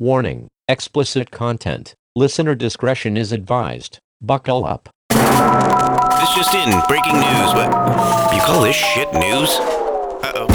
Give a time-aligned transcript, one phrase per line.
[0.00, 1.94] Warning, explicit content.
[2.16, 3.98] Listener discretion is advised.
[4.22, 4.88] Buckle up.
[5.10, 5.20] This
[6.34, 7.52] just in, breaking news.
[7.52, 7.68] What?
[8.34, 9.50] You call this shit news?
[10.24, 10.46] Uh-oh.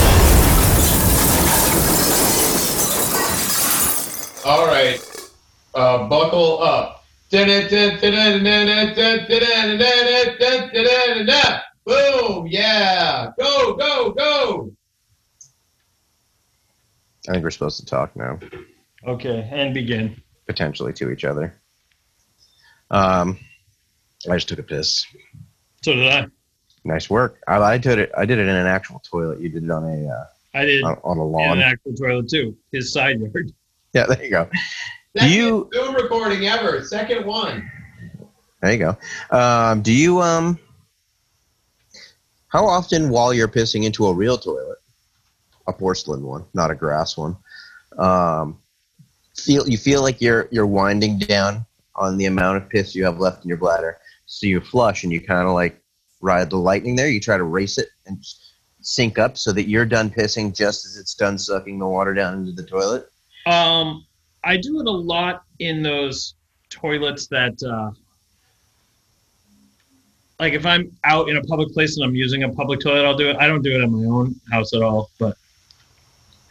[4.46, 5.00] All right,
[5.76, 7.06] uh, buckle up.
[11.86, 12.48] Boom!
[12.48, 14.72] Yeah, go, go, go.
[17.30, 18.40] I think we're supposed to talk now,
[19.08, 20.22] Okay, and begin.
[20.48, 21.56] potentially to each other.
[22.92, 23.40] Um,
[24.30, 25.06] I just took a piss.
[25.84, 26.28] So did I.
[26.84, 27.42] Nice work.
[27.48, 28.12] I, I did it.
[28.18, 29.40] I did it in an actual toilet.
[29.40, 31.58] You did it on a uh, I did on, on a in lawn.
[31.58, 32.56] an actual toilet too.
[32.72, 33.52] His side yard.
[33.94, 34.50] Yeah, there you go.
[35.18, 36.84] Second you- Zoom recording ever.
[36.84, 37.70] Second one.
[38.62, 38.98] There you go.
[39.36, 40.60] Um, do you um?
[42.48, 44.78] How often, while you're pissing into a real toilet,
[45.68, 47.36] a porcelain one, not a grass one,
[47.98, 48.60] um,
[49.46, 53.20] feel you feel like you're you're winding down on the amount of piss you have
[53.20, 55.82] left in your bladder, so you flush and you kind of like
[56.22, 57.10] ride the lightning there.
[57.10, 58.18] You try to race it and
[58.82, 62.34] sync up so that you're done pissing just as it's done sucking the water down
[62.34, 63.10] into the toilet.
[63.46, 64.06] Um,
[64.44, 66.36] I do it a lot in those
[66.70, 67.92] toilets that, uh,
[70.40, 73.18] like, if I'm out in a public place and I'm using a public toilet, I'll
[73.18, 73.38] do it.
[73.38, 75.10] I don't do it in my own house at all.
[75.20, 75.38] But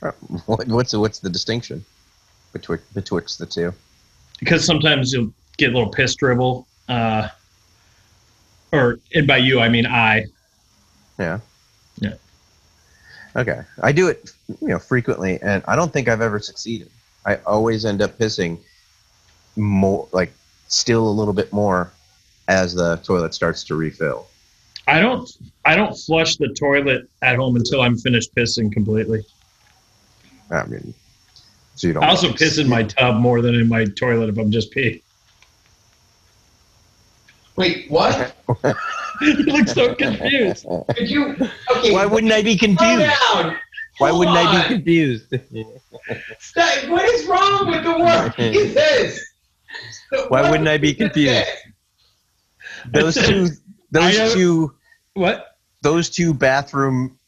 [0.46, 1.84] what's the, what's the distinction
[2.54, 3.74] betwixt betwixt the two?
[4.40, 7.28] because sometimes you'll get a little piss dribble, uh,
[8.72, 10.26] or and by you I mean I.
[11.18, 11.40] Yeah.
[12.00, 12.14] Yeah.
[13.36, 13.62] Okay.
[13.82, 16.90] I do it, you know, frequently, and I don't think I've ever succeeded.
[17.24, 18.58] I always end up pissing
[19.56, 20.32] more, like,
[20.68, 21.92] still a little bit more
[22.48, 24.26] as the toilet starts to refill.
[24.86, 25.30] I don't.
[25.64, 29.24] I don't flush the toilet at home until I'm finished pissing completely.
[30.50, 30.92] I mean,
[31.74, 32.04] so you don't.
[32.04, 35.02] I also piss in my tub more than in my toilet if I'm just peeing.
[37.56, 38.36] Wait, what?
[39.20, 40.66] you look so confused.
[40.96, 41.36] Did you?
[41.70, 41.92] Okay.
[41.92, 43.06] Why wouldn't I be confused?
[43.32, 43.56] down.
[43.98, 45.32] Why Hold wouldn't I be confused?
[46.40, 46.88] Stop.
[46.88, 49.20] What is wrong with the word Jesus?
[50.28, 51.48] Why wouldn't I be confused?
[52.86, 53.48] those two,
[53.90, 54.74] those I, uh, two,
[55.14, 55.56] What?
[55.82, 57.18] those two bathroom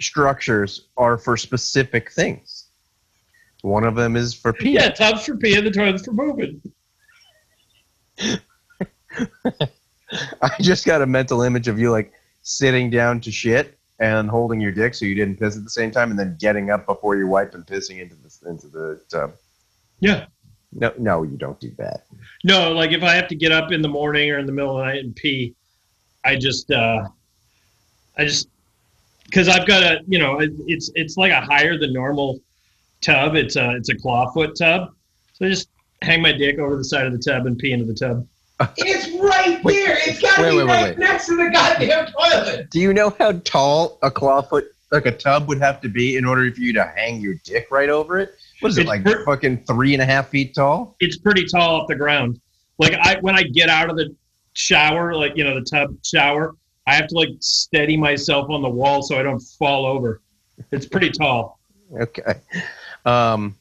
[0.00, 2.53] structures are for specific things.
[3.64, 4.74] One of them is for peeing.
[4.74, 6.60] Yeah, tubs for peeing, the toilets for moving.
[10.42, 14.60] I just got a mental image of you like sitting down to shit and holding
[14.60, 17.16] your dick so you didn't piss at the same time, and then getting up before
[17.16, 19.32] you wipe and pissing into the into the tub.
[20.00, 20.26] Yeah.
[20.72, 22.04] No, no, you don't do that.
[22.42, 24.72] No, like if I have to get up in the morning or in the middle
[24.76, 25.54] of the night and pee,
[26.24, 27.06] I just, uh,
[28.18, 28.48] I just,
[29.24, 32.40] because I've got a, you know, it- it's it's like a higher than normal
[33.04, 33.34] tub.
[33.34, 34.94] It's a it's a clawfoot tub,
[35.34, 35.68] so I just
[36.02, 38.26] hang my dick over the side of the tub and pee into the tub.
[38.76, 39.98] It's right there.
[40.06, 40.98] It's got to be wait, wait, right wait.
[40.98, 42.70] next to the goddamn toilet.
[42.70, 46.24] Do you know how tall a clawfoot like a tub would have to be in
[46.24, 48.36] order for you to hang your dick right over it?
[48.60, 49.04] What is it like?
[49.04, 50.94] per- fucking three and a half feet tall?
[51.00, 52.40] It's pretty tall off the ground.
[52.78, 54.14] Like I when I get out of the
[54.52, 56.54] shower, like you know the tub shower,
[56.86, 60.22] I have to like steady myself on the wall so I don't fall over.
[60.70, 61.58] It's pretty tall.
[62.00, 62.40] Okay.
[63.04, 63.56] Um,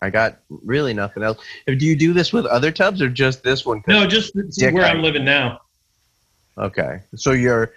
[0.00, 1.38] I got really nothing else.
[1.66, 3.82] Do you do this with other tubs or just this one?
[3.86, 4.96] No, just where height.
[4.96, 5.60] I'm living now.
[6.56, 7.00] Okay.
[7.16, 7.72] So your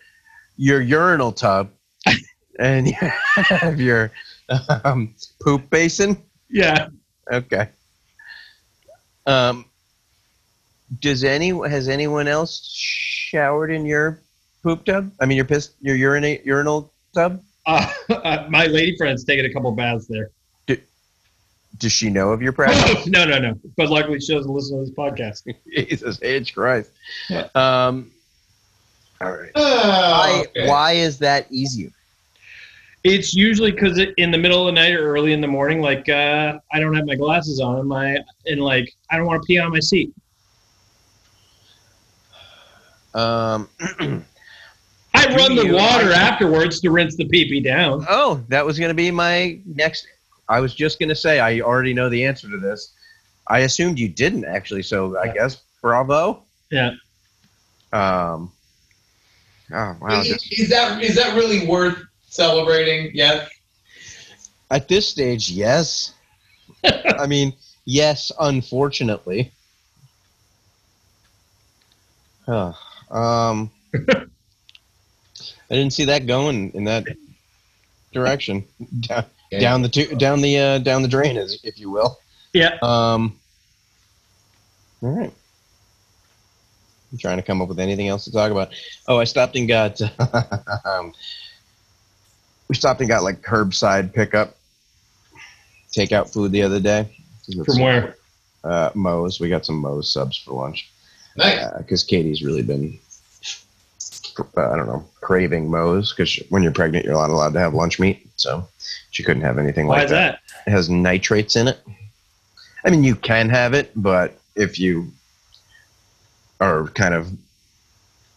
[0.58, 1.72] your urinal tub
[2.60, 2.96] and you
[3.36, 4.12] have your
[4.84, 6.22] um, poop basin.
[6.50, 6.90] Yeah.
[7.32, 7.70] Okay.
[9.26, 9.66] Um,
[11.00, 14.20] does any has anyone else showered in your
[14.62, 15.12] poop tub?
[15.20, 17.42] I mean, your piss, your urinate urinal tub.
[18.10, 20.32] Uh, my lady friend's taking a couple baths there.
[21.78, 23.08] Does she know of your practice?
[23.08, 23.58] no, no, no.
[23.78, 25.44] But luckily, she doesn't listen to this podcast.
[25.76, 26.92] Jesus H Christ.
[27.56, 28.12] Um.
[29.20, 29.52] All right.
[29.56, 30.68] Oh, Why, okay.
[30.68, 31.92] why is that easier?
[33.04, 36.08] It's usually because in the middle of the night or early in the morning, like
[36.10, 39.46] uh, I don't have my glasses on, and my and like I don't want to
[39.46, 40.14] pee on my seat.
[43.14, 43.70] Um.
[45.30, 48.06] I run the you- water afterwards to rinse the pee pee down.
[48.10, 50.08] oh, that was going to be my next.
[50.50, 52.94] I was just going to say I already know the answer to this.
[53.48, 55.34] I assumed you didn't actually, so I Yeah.
[55.34, 56.44] guess bravo.
[56.70, 56.92] Yeah.
[57.94, 58.52] Um.
[59.74, 60.22] Oh wow!
[60.22, 61.98] is, Just, is that is that really worth
[62.28, 63.12] celebrating?
[63.14, 63.50] Yes.
[64.70, 66.14] at this stage, yes.
[66.84, 67.54] I mean,
[67.86, 68.32] yes.
[68.40, 69.52] Unfortunately.
[72.46, 72.74] Huh.
[73.10, 73.72] Um.
[75.72, 77.06] I didn't see that going in that
[78.12, 78.66] direction.
[79.00, 79.26] Down,
[79.60, 82.20] down the tu- down the uh, down the drain, as if you will.
[82.54, 82.78] Yeah.
[82.82, 83.40] Um.
[85.02, 85.34] All right.
[87.12, 88.70] I'm trying to come up with anything else to talk about.
[89.08, 90.00] Oh, I stopped and got.
[90.86, 91.14] um,
[92.68, 94.58] we stopped and got like curbside pickup,
[95.92, 97.18] takeout food the other day.
[97.66, 98.16] From where?
[98.64, 99.40] Uh, Moe's.
[99.40, 100.90] We got some Moe's subs for lunch
[101.36, 101.66] Nice.
[101.78, 103.11] because Katie's really been, uh,
[104.58, 108.00] I don't know, craving Moe's because when you're pregnant, you're not allowed to have lunch
[108.00, 108.28] meat.
[108.36, 108.68] So
[109.12, 110.40] she couldn't have anything Why like that.
[110.48, 110.68] that?
[110.68, 111.80] It has nitrates in it.
[112.84, 115.12] I mean, you can have it, but if you
[116.60, 117.32] are kind of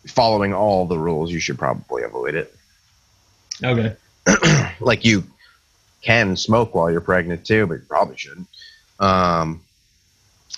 [0.06, 2.54] following all the rules, you should probably avoid it.
[3.62, 3.96] Okay.
[4.80, 5.22] Like you
[6.02, 8.48] can smoke while you're pregnant too, but you probably shouldn't.
[8.98, 9.62] Um,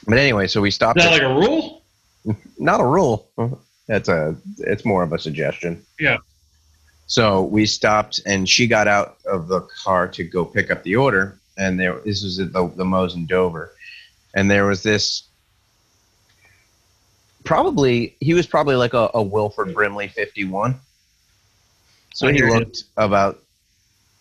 [0.07, 0.99] but anyway, so we stopped.
[0.99, 1.83] Is that at- like a rule?
[2.59, 3.29] not a rule.
[3.87, 4.37] That's a.
[4.59, 5.85] It's more of a suggestion.
[5.99, 6.19] Yeah.
[7.07, 10.97] So we stopped, and she got out of the car to go pick up the
[10.97, 12.01] order, and there.
[12.05, 13.73] This was at the the Moe's in Dover,
[14.35, 15.23] and there was this.
[17.45, 20.81] Probably he was probably like a, a Wilford Brimley fifty one.
[22.13, 23.39] So he looked about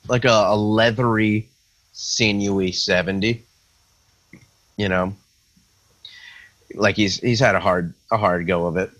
[0.07, 1.49] like a, a leathery,
[1.93, 3.43] sinewy seventy.
[4.77, 5.15] You know,
[6.75, 8.91] like he's he's had a hard a hard go of it.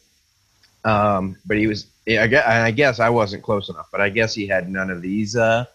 [0.86, 4.10] Um, but he was yeah, I guess, I guess I wasn't close enough, but I
[4.10, 5.66] guess he had none of these uh,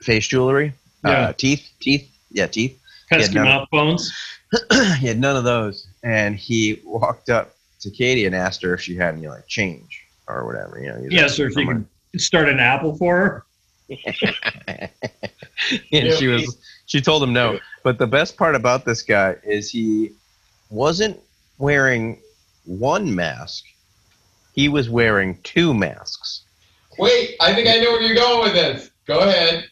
[0.00, 0.74] face jewelry,
[1.04, 1.10] Yeah.
[1.10, 2.78] uh, teeth, teeth, yeah, teeth.
[3.08, 4.12] Pesky mouth bones.
[4.98, 8.82] he had none of those, and he walked up to Katie and asked her if
[8.82, 10.78] she had any like change or whatever.
[10.78, 11.86] You know, Yes, or if you could
[12.20, 13.44] start an apple for her.
[15.92, 17.58] and she was she told him no.
[17.82, 20.10] But the best part about this guy is he
[20.68, 21.18] wasn't
[21.56, 22.20] wearing
[22.66, 23.64] one mask.
[24.58, 26.42] He was wearing two masks.
[26.98, 28.90] Wait, I think I know where you're going with this.
[29.06, 29.68] Go ahead.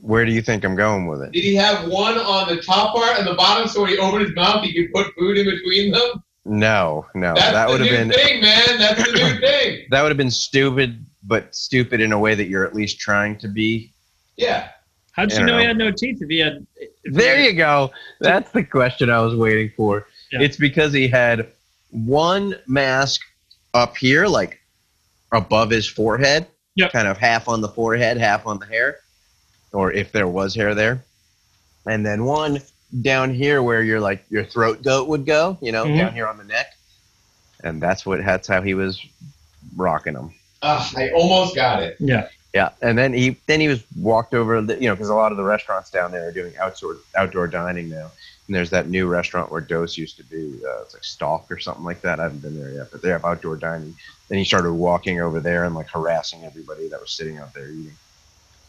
[0.00, 1.32] Where do you think I'm going with it?
[1.32, 4.22] Did he have one on the top part and the bottom so when he opened
[4.24, 6.22] his mouth he could put food in between them?
[6.46, 8.78] No, no, That's that would have new been thing, man.
[8.78, 9.84] That's the new thing.
[9.90, 13.36] that would have been stupid, but stupid in a way that you're at least trying
[13.36, 13.92] to be.
[14.38, 14.70] Yeah.
[15.12, 16.66] How'd you don't know, he had no teeth if he had?
[16.76, 17.90] If he There had- you go.
[18.20, 20.06] That's the question I was waiting for.
[20.32, 20.40] Yeah.
[20.40, 21.48] It's because he had
[21.90, 23.20] one mask
[23.74, 24.60] up here, like
[25.32, 26.46] above his forehead,
[26.76, 26.92] Yep.
[26.92, 28.98] kind of half on the forehead, half on the hair,
[29.72, 31.04] or if there was hair there,
[31.86, 32.60] and then one
[33.02, 35.98] down here where your like your throat goat would go, you know, Mhm.
[35.98, 36.66] down here on the neck,
[37.64, 39.04] and that's what that's how he was
[39.76, 40.32] rocking them.
[40.62, 41.96] Ah, I almost got it.
[42.00, 42.28] Yeah.
[42.52, 45.30] Yeah, and then he then he was walked over, the, you know, because a lot
[45.30, 48.10] of the restaurants down there are doing outdoor outdoor dining now.
[48.50, 50.58] And there's that new restaurant where Dose used to be.
[50.66, 52.18] Uh, it's like Stalk or something like that.
[52.18, 53.94] I haven't been there yet, but they have outdoor dining.
[54.28, 57.68] Then he started walking over there and like harassing everybody that was sitting out there
[57.68, 57.94] eating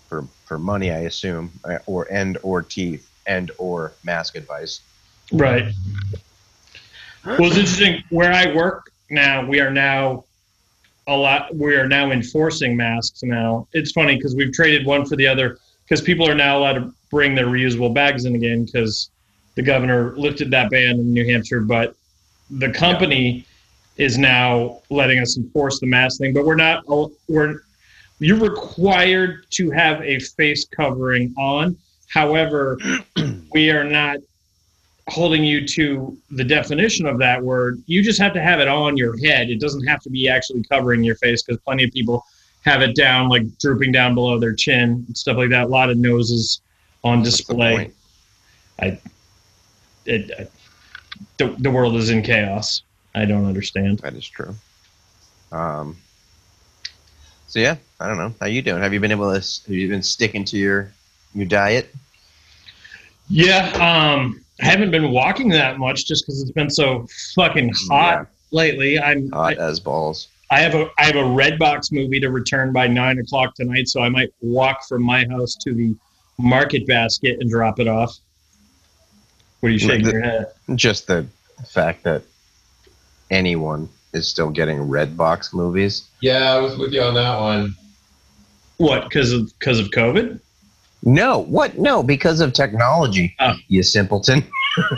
[0.07, 4.81] for for money, I assume, uh, or and or teeth and or mask advice.
[5.31, 5.73] Right.
[7.25, 8.03] Well, it's interesting.
[8.11, 10.25] Where I work now, we are now
[11.07, 11.55] a lot.
[11.55, 13.23] We are now enforcing masks.
[13.23, 16.73] Now it's funny because we've traded one for the other because people are now allowed
[16.73, 19.09] to bring their reusable bags in again because
[19.55, 21.95] the governor lifted that ban in New Hampshire, but
[22.49, 23.45] the company
[23.97, 26.33] is now letting us enforce the mask thing.
[26.33, 26.83] But we're not.
[27.27, 27.61] We're
[28.19, 31.77] you're required to have a face covering on.
[32.07, 32.77] However,
[33.53, 34.17] we are not
[35.07, 37.81] holding you to the definition of that word.
[37.87, 39.49] You just have to have it on your head.
[39.49, 42.23] It doesn't have to be actually covering your face because plenty of people
[42.63, 45.63] have it down, like drooping down below their chin and stuff like that.
[45.63, 46.61] A lot of noses
[47.03, 47.75] on display.
[48.79, 48.99] point.
[50.11, 50.43] It, uh,
[51.37, 52.83] the, the world is in chaos.
[53.15, 53.99] I don't understand.
[53.99, 54.53] That is true.
[55.51, 55.97] Um.
[57.47, 58.81] So yeah, I don't know how you doing.
[58.81, 59.39] Have you been able to?
[59.39, 60.91] Have you been sticking to your
[61.33, 61.93] your diet?
[63.29, 68.27] Yeah, um, I haven't been walking that much just because it's been so fucking hot
[68.51, 68.99] lately.
[68.99, 70.27] I'm Hot as balls.
[70.49, 74.01] I have a I have a Redbox movie to return by nine o'clock tonight, so
[74.01, 75.95] I might walk from my house to the
[76.37, 78.17] Market Basket and drop it off.
[79.61, 80.47] What are you shaking The- your head?
[80.75, 81.25] Just the
[81.69, 82.23] fact that
[83.29, 86.03] anyone is still getting Redbox movies.
[86.19, 87.75] Yeah, I was with you on that one.
[88.77, 89.03] What?
[89.05, 90.39] Because of because of COVID?
[91.03, 91.77] No, what?
[91.77, 93.35] No, because of technology.
[93.39, 93.53] Oh.
[93.67, 94.43] You simpleton.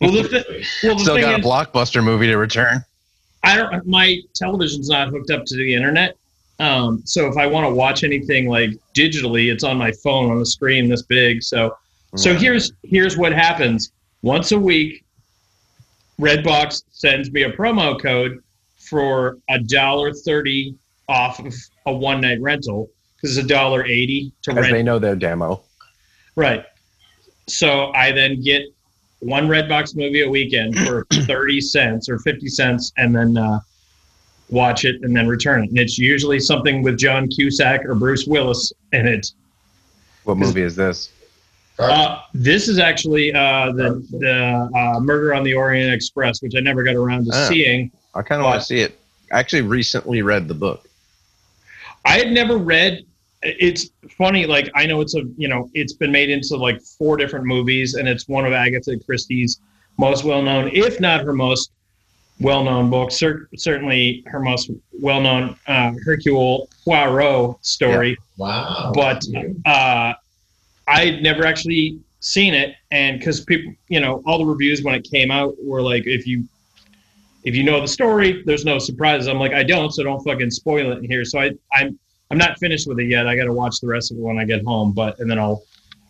[0.00, 0.46] Well, the, th-
[0.82, 2.84] well, the Still thing got a blockbuster movie to return.
[3.42, 3.86] I don't.
[3.86, 6.16] My television's not hooked up to the internet,
[6.58, 10.38] um, so if I want to watch anything like digitally, it's on my phone on
[10.42, 11.42] a screen this big.
[11.42, 11.76] So
[12.16, 13.92] So here's here's what happens.
[14.22, 15.04] Once a week,
[16.20, 18.42] Redbox sends me a promo code
[18.76, 20.76] for a dollar thirty
[21.08, 21.52] off of
[21.86, 25.62] a one night rental because it's a dollar eighty to rent they know their demo.
[26.36, 26.64] Right.
[27.46, 28.62] So I then get
[29.20, 33.60] one Redbox movie a weekend for 30 cents or 50 cents and then uh,
[34.50, 35.70] watch it and then return it.
[35.70, 39.32] And it's usually something with John Cusack or Bruce Willis in it.
[40.24, 41.10] What movie is this?
[41.78, 46.60] Uh, this is actually uh, the, the uh, Murder on the Orient Express, which I
[46.60, 47.48] never got around to Oh.
[47.48, 47.90] seeing.
[48.14, 48.98] I kind of want to see it.
[49.32, 50.88] I actually recently read the book.
[52.04, 53.04] I had never read.
[53.42, 57.16] It's funny, like I know it's a you know it's been made into like four
[57.16, 59.58] different movies, and it's one of Agatha Christie's
[59.98, 61.70] most well known, if not her most
[62.40, 63.10] well known book.
[63.10, 68.16] Cer- certainly her most well known uh, Hercule Poirot story.
[68.38, 68.92] Wow.
[68.94, 69.24] But
[69.66, 70.14] uh,
[70.86, 75.08] I'd never actually seen it, and because people, you know, all the reviews when it
[75.10, 76.44] came out were like, if you
[77.44, 79.28] if you know the story, there's no surprises.
[79.28, 81.26] I'm like, I don't, so don't fucking spoil it in here.
[81.26, 81.98] So I, I'm,
[82.30, 83.26] I'm not finished with it yet.
[83.26, 85.38] I got to watch the rest of it when I get home, but and then
[85.38, 85.62] I'll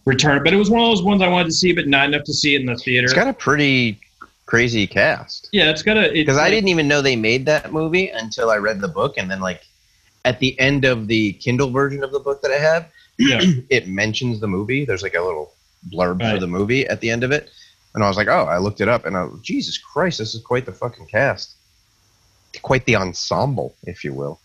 [0.04, 0.44] return it.
[0.44, 2.32] But it was one of those ones I wanted to see, but not enough to
[2.32, 3.04] see it in the theater.
[3.04, 3.98] It's got a pretty
[4.46, 5.48] crazy cast.
[5.52, 8.56] yeah, it's got a Because I didn't even know they made that movie until I
[8.56, 9.62] read the book, and then like
[10.24, 13.40] at the end of the Kindle version of the book that I have, Yeah.
[13.70, 14.84] it mentions the movie.
[14.84, 15.52] There's like a little
[15.92, 17.50] blurb for the movie at the end of it,
[17.94, 20.42] and I was like, oh, I looked it up, and I, Jesus Christ, this is
[20.42, 21.54] quite the fucking cast,
[22.62, 24.40] quite the ensemble, if you will.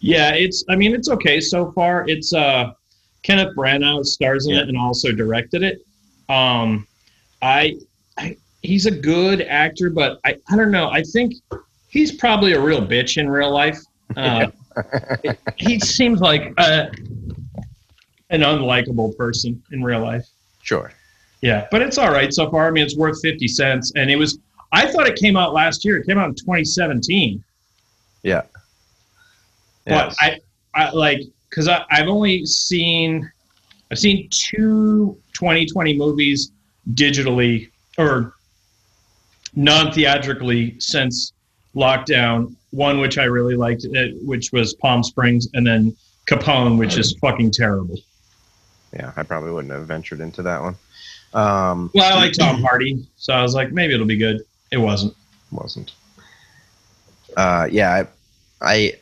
[0.00, 0.64] Yeah, it's.
[0.68, 2.08] I mean, it's okay so far.
[2.08, 2.72] It's uh,
[3.22, 4.62] Kenneth Branagh stars in Yeah.
[4.62, 5.84] it and also directed it.
[6.28, 6.86] Um,
[7.42, 7.76] I,
[8.16, 10.88] I, he's a good actor, but I, I don't know.
[10.90, 11.34] I think
[11.88, 13.78] he's probably a real bitch in real life.
[14.16, 14.46] Uh,
[15.56, 16.86] he seems like uh
[18.30, 20.26] an unlikable person in real life.
[20.62, 20.92] Sure.
[21.42, 22.66] Yeah, but it's all right so far.
[22.66, 24.38] I mean, it's worth fifty cents, and it was.
[24.72, 25.96] I thought it came out last year.
[25.96, 27.42] It came out in 2017.
[28.22, 28.42] Yeah.
[29.84, 30.38] but I,
[30.74, 33.30] I like because I've only seen
[33.90, 36.52] I've seen two 2020 movies
[36.94, 38.34] digitally or
[39.54, 41.32] non-theatrically since
[41.74, 42.54] lockdown.
[42.70, 45.96] One which I really liked, uh, which was Palm Springs, and then
[46.28, 47.96] Capone, which is fucking terrible.
[48.92, 50.76] Yeah, I probably wouldn't have ventured into that one.
[51.32, 54.42] Um, Well, I like Tom Hardy, so I was like, maybe it'll be good.
[54.72, 55.14] It wasn't.
[55.52, 55.92] wasn't.
[57.36, 58.04] Uh, yeah,
[58.60, 58.92] I,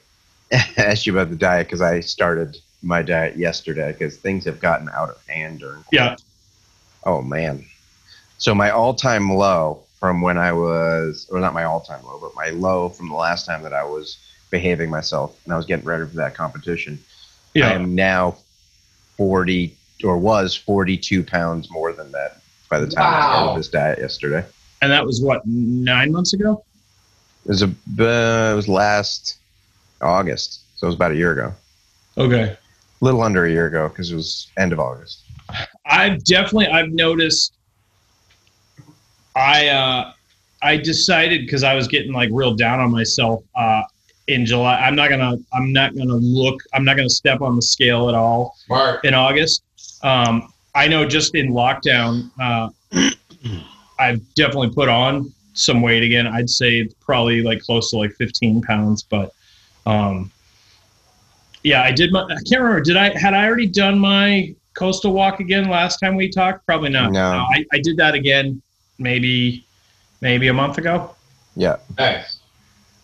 [0.52, 4.61] I asked you about the diet because I started my diet yesterday because things have
[4.61, 5.85] gotten out of hand during.
[5.90, 6.16] Yeah.
[7.04, 7.64] Oh man.
[8.38, 12.50] So my all-time low from when I was, or not my all-time low, but my
[12.50, 14.18] low from the last time that I was
[14.50, 16.99] behaving myself and I was getting ready for that competition.
[17.54, 17.68] Yeah.
[17.71, 18.37] I am now
[19.16, 19.75] forty
[20.05, 22.40] or was forty-two pounds more than that
[22.71, 23.33] by the time I Wow.
[23.45, 24.45] started this diet yesterday.
[24.83, 26.64] And that was what nine months ago.
[27.45, 29.38] It was a uh, it was last
[30.00, 31.55] August, so it was about a year ago.
[32.17, 32.43] Okay.
[33.00, 35.21] A little under a year ago because it was end of August.
[35.87, 37.52] I've definitely I've noticed
[39.35, 40.12] I uh
[40.62, 43.83] I decided because I was getting like real down on myself uh
[44.26, 44.75] in July.
[44.81, 48.14] I'm not gonna I'm not gonna look I'm not gonna step on the scale at
[48.14, 49.05] all Mark.
[49.05, 49.62] in August.
[50.02, 52.69] Um I know just in lockdown, uh
[53.99, 56.26] I've definitely put on some weight again.
[56.26, 59.33] I'd say it's probably like close to like 15 pounds, but
[59.87, 60.31] um
[61.64, 62.81] yeah, I did my I can't remember.
[62.81, 66.64] Did I had I already done my coastal walk again last time we talked?
[66.64, 67.11] Probably not.
[67.11, 67.21] No.
[67.21, 68.62] I, I did that again
[68.99, 69.64] maybe
[70.21, 71.14] maybe a month ago.
[71.57, 72.38] Yeah, Nice.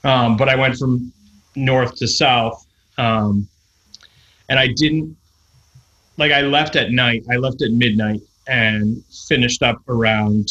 [0.05, 1.13] Um, but I went from
[1.57, 2.67] north to south.
[2.99, 3.49] Um,
[4.49, 5.17] and I didn't
[6.17, 7.25] like I left at night.
[7.31, 10.49] I left at midnight and finished up around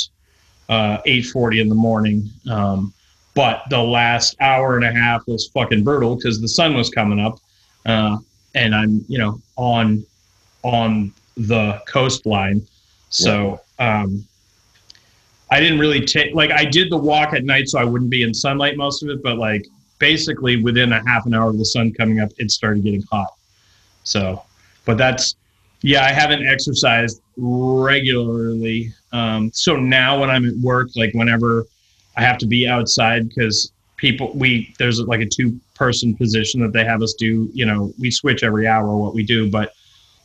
[0.70, 2.30] uh, 8:40 in the morning.
[2.50, 2.94] Um,
[3.36, 7.20] but the last hour and a half was fucking brutal because the sun was coming
[7.20, 7.40] up,
[7.86, 8.18] uh,
[8.56, 10.06] and I'm you know on
[10.64, 12.66] on the coastline,
[13.10, 14.26] so um,
[15.50, 18.24] I didn't really take like I did the walk at night so I wouldn't be
[18.24, 19.66] in sunlight most of it, but like
[20.00, 23.34] basically within a half an hour of the sun coming up, it started getting hot.
[24.04, 24.44] So,
[24.86, 25.36] but that's
[25.84, 28.92] yeah, I haven't exercised regularly.
[29.12, 31.66] Um, so now when I'm at work, like whenever
[32.18, 36.74] I have to be outside because people we there's like a two person position that
[36.74, 37.50] they have us do.
[37.54, 39.74] You know, we switch every hour what we do, but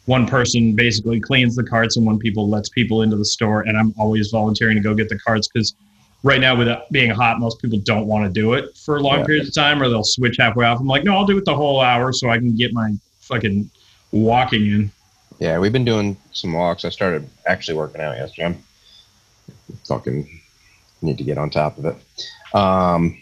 [0.06, 3.76] one person basically cleans the carts and one people lets people into the store and
[3.76, 5.74] i'm always volunteering to go get the carts because
[6.22, 9.00] right now with it being hot most people don't want to do it for a
[9.02, 9.26] long Yeah.
[9.26, 11.54] periods of time or they'll switch halfway off i'm like no i'll do it the
[11.54, 13.68] whole hour so i can get my fucking
[14.12, 14.90] walking in
[15.38, 15.58] yeah.
[15.58, 16.84] We've been doing some walks.
[16.84, 18.46] I started actually working out yesterday.
[18.46, 18.64] I'm
[19.84, 20.28] fucking
[21.02, 22.54] need to get on top of it.
[22.54, 23.18] Um,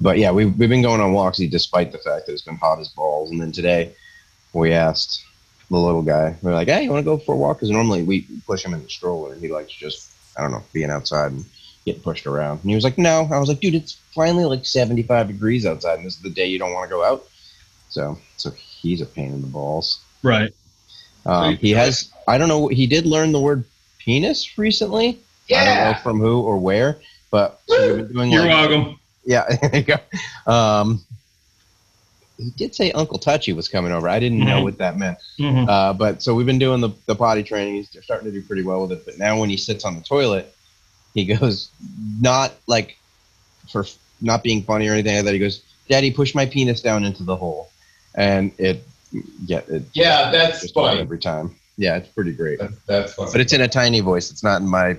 [0.00, 2.78] but yeah, we've we've been going on walks despite the fact that it's been hot
[2.78, 3.30] as balls.
[3.30, 3.92] And then today,
[4.52, 5.24] we asked
[5.70, 6.36] the little guy.
[6.42, 8.64] We are like, "Hey, you want to go for a walk?" Because normally we push
[8.64, 11.44] him in the stroller, and he likes just I don't know being outside and
[11.84, 12.60] getting pushed around.
[12.60, 15.98] And he was like, "No." I was like, "Dude, it's finally like 75 degrees outside,
[15.98, 17.26] and this is the day you don't want to go out."
[17.90, 20.00] So so he's a pain in the balls.
[20.22, 20.52] Right.
[21.26, 22.68] Um, he has I don't know.
[22.68, 23.64] He did learn the word
[23.98, 25.18] penis recently.
[25.50, 25.94] I don't know Yeah.
[26.02, 26.98] from who or where,
[27.30, 29.00] but so we've been doing You're like, welcome.
[29.24, 30.50] yeah, there you go.
[30.52, 31.04] Um,
[32.36, 34.08] he did say Uncle Touchy was coming over.
[34.08, 34.64] I didn't know Mhm.
[34.64, 35.18] what that meant.
[35.40, 35.68] Mhm.
[35.68, 37.74] Uh, but so we've been doing the, the potty training.
[37.74, 39.04] He's starting to do pretty well with it.
[39.04, 40.54] But now when he sits on the toilet,
[41.14, 41.68] he goes,
[42.20, 42.96] not like
[43.72, 43.84] for
[44.20, 45.32] not being funny or anything like that.
[45.32, 47.70] He goes, Daddy, push my penis down into the hole.
[48.14, 48.86] And it,
[49.46, 51.00] yeah, it Yeah, that's just funny.
[51.00, 51.54] every time.
[51.76, 52.58] Yeah, it's pretty great.
[52.58, 53.30] That's, that's funny.
[53.32, 54.30] But it's in a tiny voice.
[54.30, 54.96] It's not in my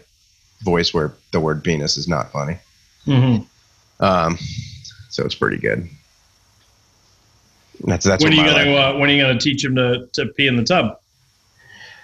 [0.63, 2.57] voice where the word penis is not funny.
[3.05, 3.45] Mhm.
[3.99, 4.37] Um,
[5.09, 5.87] so it's pretty good.
[7.85, 10.25] That's that's When are you gonna uh, when are you gonna teach him to, to
[10.27, 10.97] pee in the tub?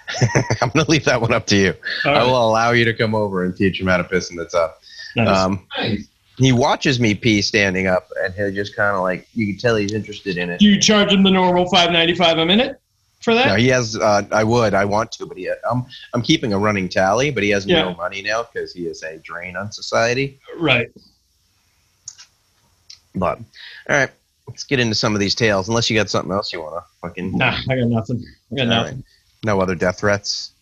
[0.62, 1.74] I'm gonna leave that one up to you.
[2.04, 2.24] All I right.
[2.24, 4.72] will allow you to come over and teach him how to piss in the tub.
[5.16, 5.28] Nice.
[5.28, 6.06] Um, nice.
[6.38, 9.76] He watches me pee standing up, and he'll just kind of like you can tell
[9.76, 10.60] he's interested in it.
[10.60, 12.80] Do you charge him the normal five ninety five a minute
[13.20, 13.46] for that?
[13.46, 13.96] No, he has.
[13.96, 14.74] Uh, I would.
[14.74, 15.50] I want to, but he.
[15.70, 15.84] I'm.
[16.14, 17.82] I'm keeping a running tally, but he has Yeah.
[17.82, 20.38] no money now because he is a drain on society.
[20.58, 20.90] Right.
[23.14, 23.38] But
[23.88, 24.10] all right,
[24.46, 25.68] let's get into some of these tales.
[25.68, 27.36] Unless you got something else you want to fucking.
[27.38, 28.22] Nah, I got nothing.
[28.52, 28.96] I got All nothing.
[28.96, 29.04] right.
[29.44, 30.52] No other death threats.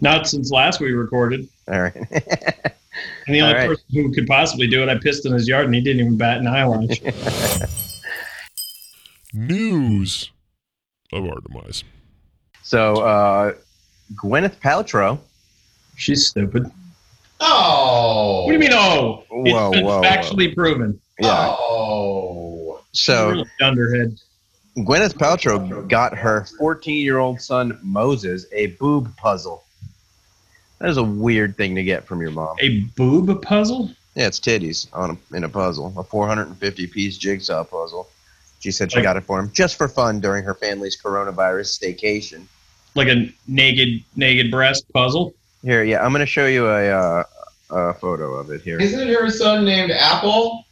[0.00, 1.48] Not since last we recorded.
[1.68, 1.94] All right.
[3.26, 3.68] And the only All right.
[3.68, 6.16] person who could possibly do it, I pissed in his yard and he didn't even
[6.16, 7.00] bat an eyelash.
[9.32, 10.30] News
[11.12, 11.84] of our demise.
[12.62, 13.52] so, uh,
[14.14, 15.18] Gwyneth Paltrow.
[15.96, 16.70] She's stupid.
[17.40, 18.42] Oh.
[18.44, 18.72] What do you mean?
[18.72, 20.98] Oh, it's Whoa, been whoa, factually proven.
[21.18, 21.54] Yeah.
[21.58, 22.80] Oh.
[22.92, 24.18] So Really dunderhead.
[24.78, 29.64] Gwyneth Paltrow got her 14-year-old son Moses a boob puzzle.
[30.86, 32.54] That is a weird thing to get from your mom.
[32.60, 33.90] A boob puzzle?
[34.14, 38.08] Yeah, it's titties on a, in a puzzle, a 450-piece jigsaw puzzle.
[38.60, 41.76] She said she Like- got it for him just for fun during her family's coronavirus
[41.76, 42.44] staycation.
[42.94, 45.34] Like a naked naked breast puzzle?
[45.64, 47.24] Here, yeah, I'm going to show you a, uh,
[47.70, 48.80] a photo of it here.
[48.80, 50.64] Isn't her son named Apple?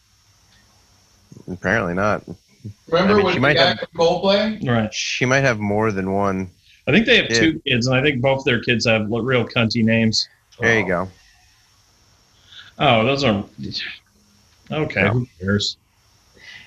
[1.51, 2.23] Apparently not.
[2.87, 4.65] Remember I mean, when she might have- Coldplay?
[4.65, 4.95] Right.
[4.95, 6.51] She might have more than one.
[6.87, 7.41] I think they have Yeah.
[7.41, 10.29] two kids, and I think both their kids have real cunty names.
[10.61, 10.89] There you Oh.
[10.89, 11.11] go.
[12.79, 13.45] Oh, those are.
[14.71, 15.11] Okay, No.
[15.11, 15.77] who cares?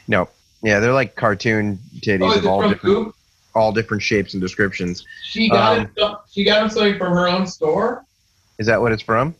[0.08, 0.30] No,
[0.64, 3.16] yeah, they're like cartoon titties Oh, of all different, Goop?
[3.56, 5.06] all different shapes and descriptions.
[5.24, 6.18] She got Um, it.
[6.32, 8.06] She got him something from her own store.
[8.58, 9.36] Is that what it's from?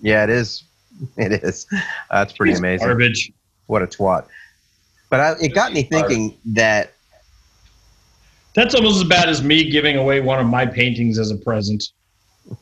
[0.00, 0.62] Yeah, it is.
[1.16, 1.66] It is.
[2.10, 2.88] That's pretty It's amazing.
[2.88, 3.32] Garbage.
[3.66, 4.24] What a twat.
[5.10, 6.92] But I, it got me thinking that
[8.54, 11.84] That's almost as bad as me giving away one of my paintings as a present.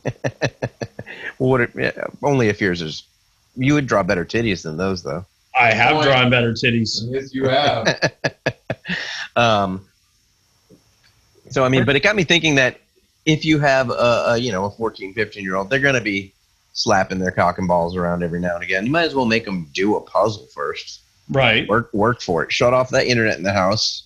[1.39, 3.05] what it, yeah, only if yours is.
[3.57, 5.25] You would draw better titties than those, though.
[5.59, 6.03] I have Boy.
[6.03, 7.01] drawn better titties.
[7.11, 8.13] Yes, you have.
[9.37, 9.87] Um,
[11.51, 12.81] so I mean, but it got me thinking that
[13.27, 16.01] if you have a, a you know a 14, 15 year old, they're going to
[16.01, 16.33] be
[16.73, 18.87] slapping their cock and balls around every now and again.
[18.87, 21.01] You might as well make them do a puzzle first.
[21.29, 21.69] Right.
[21.69, 22.53] Work work for it.
[22.53, 24.05] Shut off that internet in the house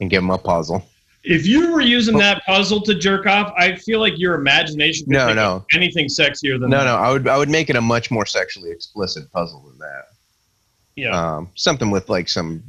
[0.00, 0.86] and give them a puzzle.
[1.24, 5.12] If you were using that puzzle to jerk off, I feel like your imagination could
[5.12, 5.64] No, think no.
[5.72, 6.84] anything sexier than No, that.
[6.84, 9.78] no, no, I would I would make it a much more sexually explicit puzzle than
[9.78, 10.04] that.
[10.96, 11.10] Yeah.
[11.36, 12.62] Um, something with like some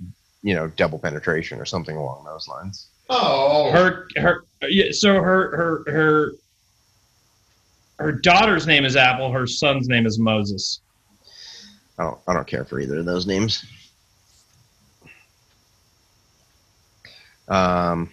[0.43, 2.87] you know double penetration or something along those lines.
[3.09, 3.71] Oh.
[3.71, 6.31] her her yeah, so her her her
[7.99, 10.79] her daughter's name is Apple, her son's name is Moses.
[11.97, 13.65] I don't I don't care for either of those names.
[17.47, 18.09] Um,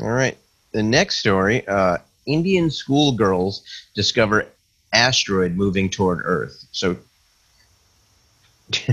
[0.00, 0.36] all right.
[0.72, 3.62] The next story: uh, Indian schoolgirls
[3.94, 4.46] discover
[4.92, 6.66] asteroid moving toward Earth.
[6.72, 6.96] So,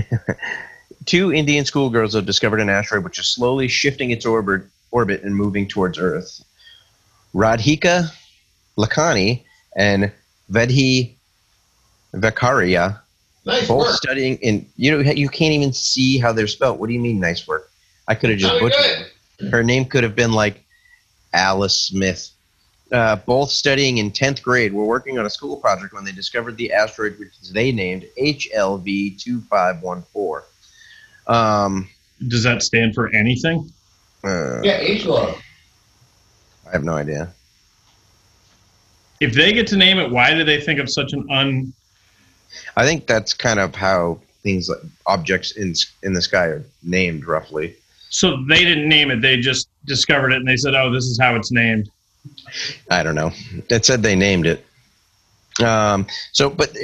[1.04, 5.34] two Indian schoolgirls have discovered an asteroid which is slowly shifting its orbit orbit and
[5.34, 6.42] moving towards Earth.
[7.34, 8.10] Radhika
[8.78, 9.42] Lakhani
[9.76, 10.12] and
[10.50, 11.14] Vedhi
[12.14, 13.00] Vakaria
[13.44, 13.96] nice both work.
[13.96, 16.78] studying in you know you can't even see how they're spelled.
[16.78, 17.70] What do you mean nice work?
[18.06, 19.10] I could have just butchered.
[19.50, 20.63] Her name could have been like
[21.34, 22.30] Alice Smith.
[22.92, 26.56] Uh, both studying in 10th grade were working on a school project when they discovered
[26.56, 30.46] the asteroid, which they named HLV 2514.
[31.26, 31.88] Um,
[32.28, 33.70] Does that stand for anything?
[34.22, 35.40] uh, Yeah, H love.
[36.68, 37.32] I have no idea.
[39.20, 41.72] If they get to name it, why do they think of such an un
[42.76, 47.26] I think that's kind of how things like objects in in the sky are named
[47.26, 47.74] roughly.
[48.10, 51.18] So they didn't name it; they just discovered it, and they said, "Oh, this is
[51.20, 51.90] how it's named."
[52.90, 53.32] I don't know.
[53.68, 54.64] It said they named it.
[55.62, 56.74] Um, so, but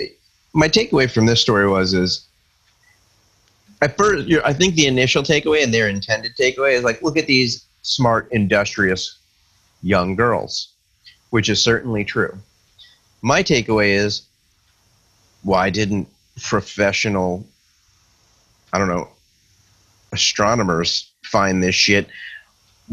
[0.52, 2.26] my takeaway from this story was is
[3.82, 7.26] at first, I think the initial takeaway and their intended takeaway is like, look at
[7.26, 9.18] these smart, industrious
[9.82, 10.68] young girls,
[11.30, 12.36] which is certainly true.
[13.22, 14.22] My takeaway is,
[15.42, 16.08] why didn't
[16.42, 17.46] professional,
[18.72, 19.08] I don't know,
[20.12, 22.08] astronomers find this shit?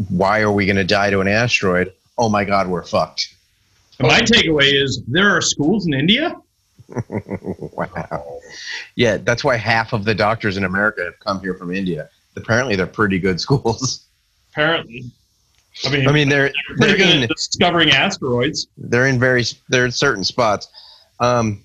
[0.08, 1.92] Why are we going to die to an asteroid?
[2.16, 3.34] Oh my God, we're fucked.
[4.00, 6.36] My takeaway is there are schools in India.
[7.08, 8.40] wow.
[8.94, 12.08] Yeah, that's why half of the doctors in America have come here from India.
[12.36, 14.06] Apparently, they're pretty good schools.
[14.52, 15.10] Apparently,
[15.84, 18.68] I mean, I mean, they're they're they're good in at discovering asteroids.
[18.76, 20.68] they're in very they're in certain spots.
[21.20, 21.64] Um,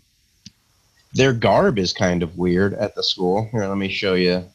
[1.14, 3.48] their garb is kind of weird at the school.
[3.52, 4.46] Here, let me show you.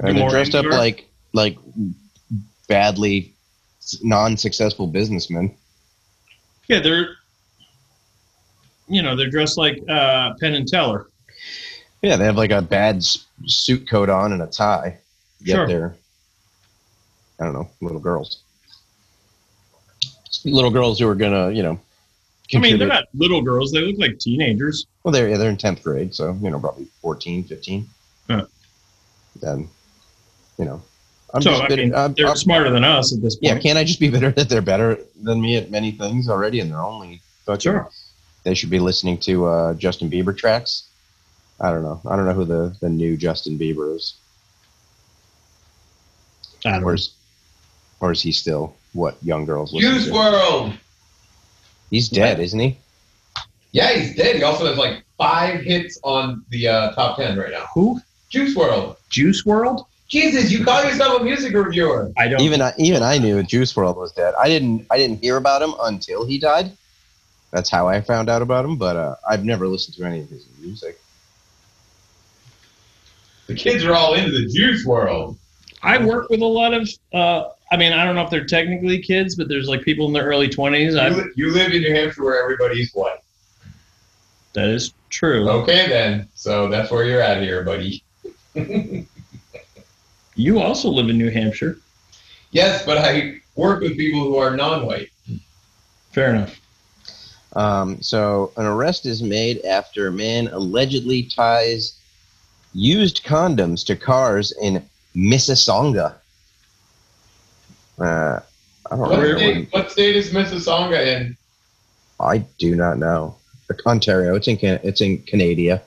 [0.00, 1.56] They're dressed up like like
[2.68, 3.32] badly
[4.02, 5.54] non-successful businessmen.
[6.68, 7.16] Yeah, they're
[8.88, 11.06] you know they're dressed like uh, Penn and Teller.
[12.02, 13.02] Yeah, they have like a bad
[13.46, 14.98] suit coat on and a tie.
[15.40, 15.66] Yet Sure.
[15.66, 15.96] they're,
[17.40, 18.42] I don't know, little girls.
[20.44, 21.80] Little girls who are gonna, you know,
[22.54, 24.86] I mean, they're not little girls; they look like teenagers.
[25.02, 27.88] well, they're yeah, they're in tenth grade, so you know, probably 14, 15.
[28.28, 28.42] Yeah.
[29.40, 29.68] Then,
[30.58, 30.82] you know,
[31.34, 31.82] I'm so just I bitter.
[31.82, 33.44] mean, I'm- they're I'm- smarter than us at this point.
[33.44, 36.60] yeah, can't I just be bitter that they're better than me at many things already,
[36.60, 37.90] and they're only fucking- Sure.
[38.44, 40.84] They should be listening to uh, Justin Bieber tracks.
[41.60, 42.00] I don't know.
[42.06, 44.14] I don't know who the the new Justin Bieber is.
[46.64, 46.92] I don't or know.
[46.92, 47.10] is,
[48.00, 50.12] or is he still what young girls listen Juice to?
[50.12, 50.72] World.
[51.90, 52.78] He's dead, isn't he?
[53.72, 54.36] Yeah, he's dead.
[54.36, 57.66] He also has like five hits on the uh, top ten right now.
[57.74, 58.00] Who?
[58.28, 58.96] Juice WRLD.
[59.08, 59.84] Juice WRLD?
[60.08, 62.12] Jesus, you call yourself a music reviewer.
[62.16, 62.40] I don't.
[62.40, 64.34] Even I, even I knew Juice WRLD was dead.
[64.38, 66.72] I didn't I didn't hear about him until he died.
[67.50, 68.76] That's how I found out about him.
[68.76, 71.00] But uh, I've never listened to any of his music.
[73.46, 75.36] The kids are all into the Juice WRLD.
[75.82, 76.88] I work with a lot of.
[77.12, 80.12] Uh, I mean, I don't know if they're technically kids, but there's like people in
[80.12, 80.94] their early twenties.
[80.94, 83.18] You, li- you live in New Hampshire where everybody's white.
[84.52, 85.48] That is true.
[85.50, 86.28] Okay, then.
[86.34, 88.02] So that's where you're at here, buddy.
[90.36, 91.78] You also live in New Hampshire.
[92.50, 95.08] Yes, but I work with people who are non-white.
[96.12, 96.60] Fair enough.
[97.54, 101.98] Um, so an arrest is made after a man allegedly ties
[102.74, 106.14] used condoms to cars in Mississauga.
[107.98, 109.18] Uh, I don't What know.
[109.18, 111.36] Where- state, what state is Mississauga in?
[112.20, 113.36] I do not know.
[113.86, 114.34] Ontario.
[114.36, 115.82] It's in it's in Canada.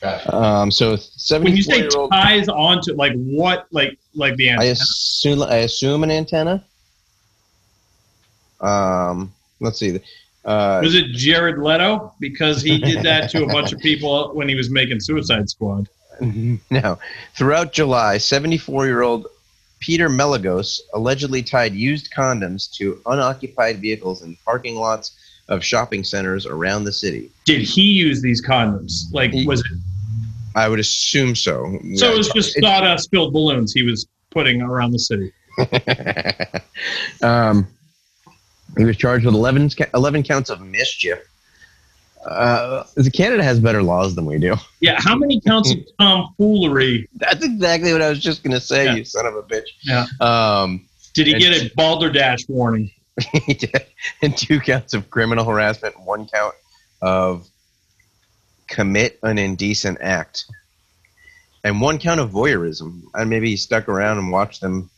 [0.00, 0.34] Gotcha.
[0.34, 0.96] Um, so
[1.30, 2.10] When you say year old.
[2.10, 4.68] ties onto like what, like like the antenna?
[4.68, 6.64] I assume I assume an antenna.
[8.60, 10.00] Um, let's see.
[10.44, 12.12] Uh, Was it Jared Leto?
[12.20, 15.88] Because he did that to a bunch of people when he was making Suicide Squad.
[16.20, 16.98] no.
[17.34, 19.26] Throughout July, 74 year old
[19.80, 25.12] Peter Melagos allegedly tied used condoms to unoccupied vehicles in parking lots
[25.48, 27.30] of shopping centers around the city.
[27.44, 29.04] Did he use these condoms?
[29.12, 29.66] Like, He- was it?
[30.54, 31.78] I would assume so.
[31.96, 35.30] So it was just sawdust filled balloons he was putting around the city.
[37.22, 37.66] um,
[38.76, 41.18] he was charged with 11, 11 counts of mischief.
[42.24, 44.56] Uh, Canada has better laws than we do.
[44.80, 48.94] Yeah, how many counts of tomfoolery That's exactly what I was just gonna say, Yeah.
[48.96, 49.66] you son of a bitch.
[49.82, 50.06] Yeah.
[50.20, 52.90] Um, did he get a balderdash warning?
[53.32, 53.86] He did,
[54.22, 56.54] and two counts of criminal harassment, one count
[57.00, 57.48] of
[58.68, 60.44] commit an indecent act,
[61.64, 63.02] and one count of voyeurism.
[63.14, 64.90] And maybe he stuck around and watched them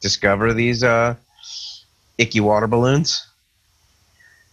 [0.00, 1.14] discover these uh,
[2.18, 3.26] icky water balloons.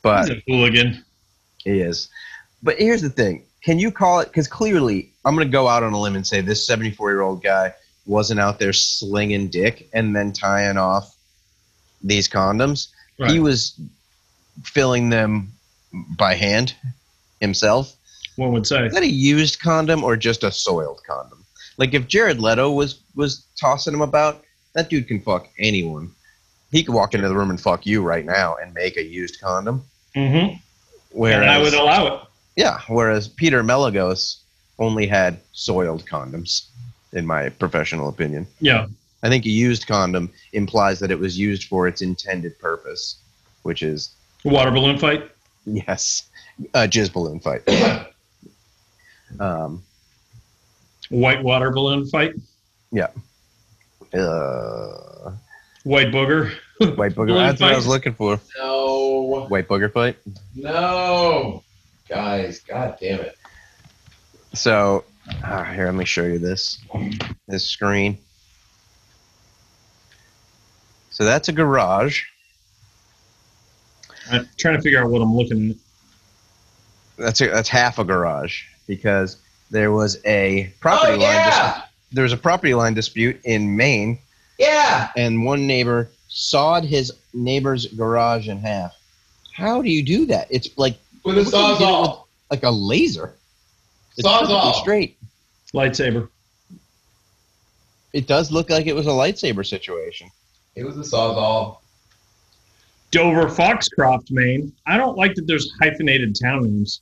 [0.02, 1.04] But He's a hooligan.
[1.58, 2.10] He is.
[2.62, 3.44] But here's the thing.
[3.64, 4.26] Can you call it?
[4.28, 7.22] Because clearly, I'm going to go out on a limb and say this 74 year
[7.22, 7.74] old guy
[8.06, 11.16] wasn't out there slinging dick and then tying off
[12.04, 12.90] these condoms.
[13.18, 13.80] He was
[14.64, 15.52] filling them
[16.18, 16.76] by hand
[17.40, 17.96] himself.
[18.36, 18.86] One would say.
[18.88, 21.46] Is that a used condom or just a soiled condom?
[21.78, 26.12] Like if Jared Leto was was tossing them about, that dude can fuck anyone.
[26.72, 29.40] He could walk into the room and fuck you right now and make a used
[29.40, 29.84] condom.
[30.16, 30.58] Mm-hmm.
[31.12, 32.22] Whereas, And I would allow it.
[32.58, 34.38] yeah, whereas Peter Melagos
[34.80, 36.66] only had soiled condoms,
[37.14, 38.46] in my professional opinion.
[38.60, 38.88] Yeah.
[39.26, 43.18] I think a used condom implies that it was used for its intended purpose,
[43.64, 44.12] which is
[44.44, 45.32] Water balloon fight.
[45.66, 46.30] yes,
[46.76, 47.64] a jizz balloon fight.
[49.40, 49.82] Um,
[51.10, 52.36] White water balloon fight.
[52.92, 53.08] Yeah.
[54.14, 55.32] Uh,
[55.84, 56.52] White booger.
[56.96, 57.16] white booger.
[57.16, 58.40] Balloon That's what I was looking for.
[58.60, 60.18] No, White booger fight.
[60.56, 61.64] no,
[62.08, 63.36] guys, god damn it.
[64.54, 65.04] So,
[65.44, 66.80] ah, here, let me show you this.
[67.48, 68.20] This screen.
[71.16, 72.24] So that's a garage.
[74.30, 75.76] I'm trying to figure out what I'm looking at.
[77.18, 79.38] That's a, that's half a garage because
[79.72, 81.22] there was a property Oh line.
[81.22, 84.20] yeah, Dis- there was a property line dispute in Maine,
[84.60, 85.10] yeah.
[85.16, 88.94] and one neighbor sawed his neighbor's garage in half.
[89.54, 90.48] How do you do that?
[90.50, 92.24] It's like With a Look at you sawzall.
[92.52, 93.34] like a laser.
[94.18, 94.74] It's Sawzall.
[94.82, 95.18] straight.
[95.74, 96.28] Lightsaber.
[98.12, 100.30] It does look like it was a lightsaber situation.
[100.76, 101.78] It was a sawzall.
[103.12, 104.74] Dover Foxcroft, Maine.
[104.86, 107.02] I don't like that there's hyphenated town names.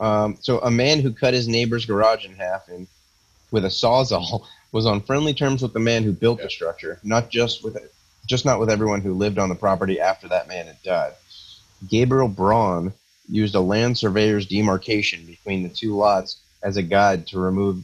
[0.00, 2.86] Um, so a man who cut his neighbor's garage in half and
[3.50, 7.30] with a sawzall was on friendly terms with the man who built the structure, not
[7.30, 7.76] just with
[8.26, 11.12] just not with everyone who lived on the property after that man had died.
[11.88, 12.92] Gabriel Braun
[13.28, 17.82] used a land surveyor's demarcation between the two lots as a guide to remove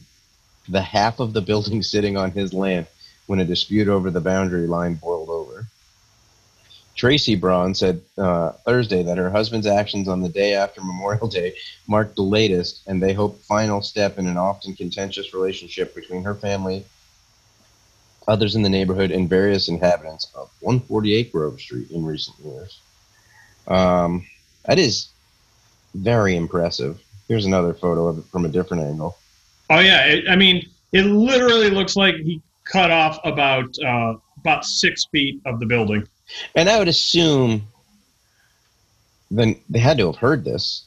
[0.67, 2.87] the half of the building sitting on his land
[3.29, 5.67] when a dispute over the boundary line boiled over.
[6.95, 11.55] Tracy Braun said uh, Thursday that her husband's actions on the day after Memorial Day
[11.87, 16.33] marked the latest and they hope final step in an often contentious relationship between her
[16.33, 16.83] family,
[18.27, 22.79] others in the neighborhood, and various inhabitants of 148 Grove Street in recent years.
[23.67, 24.25] Um,
[24.65, 25.09] that is
[25.93, 26.99] very impressive.
[27.27, 29.15] Here's another photo of it from a different angle.
[29.69, 35.05] Oh yeah, I mean, it literally looks like he cut off about uh, about six
[35.11, 36.07] feet of the building.
[36.55, 37.63] And I would assume
[39.31, 40.85] then they had to have heard this,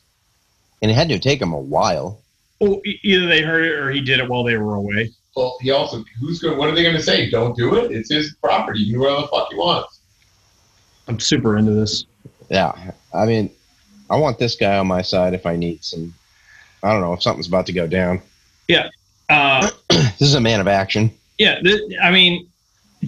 [0.80, 2.20] and it had to take them a while.
[2.60, 5.10] E- either they heard it or he did it while they were away.
[5.34, 6.58] Well, he also who's going?
[6.58, 7.30] What are they going to say?
[7.30, 7.90] Don't do it.
[7.90, 8.80] It's his property.
[8.80, 10.00] You can do whatever the fuck he wants.
[11.08, 12.04] I'm super into this.
[12.48, 13.50] Yeah, I mean,
[14.10, 16.14] I want this guy on my side if I need some.
[16.82, 18.20] I don't know if something's about to go down.
[18.68, 18.88] Yeah,
[19.28, 21.10] uh, This is a man of action.
[21.42, 22.48] Yeah, th- I mean,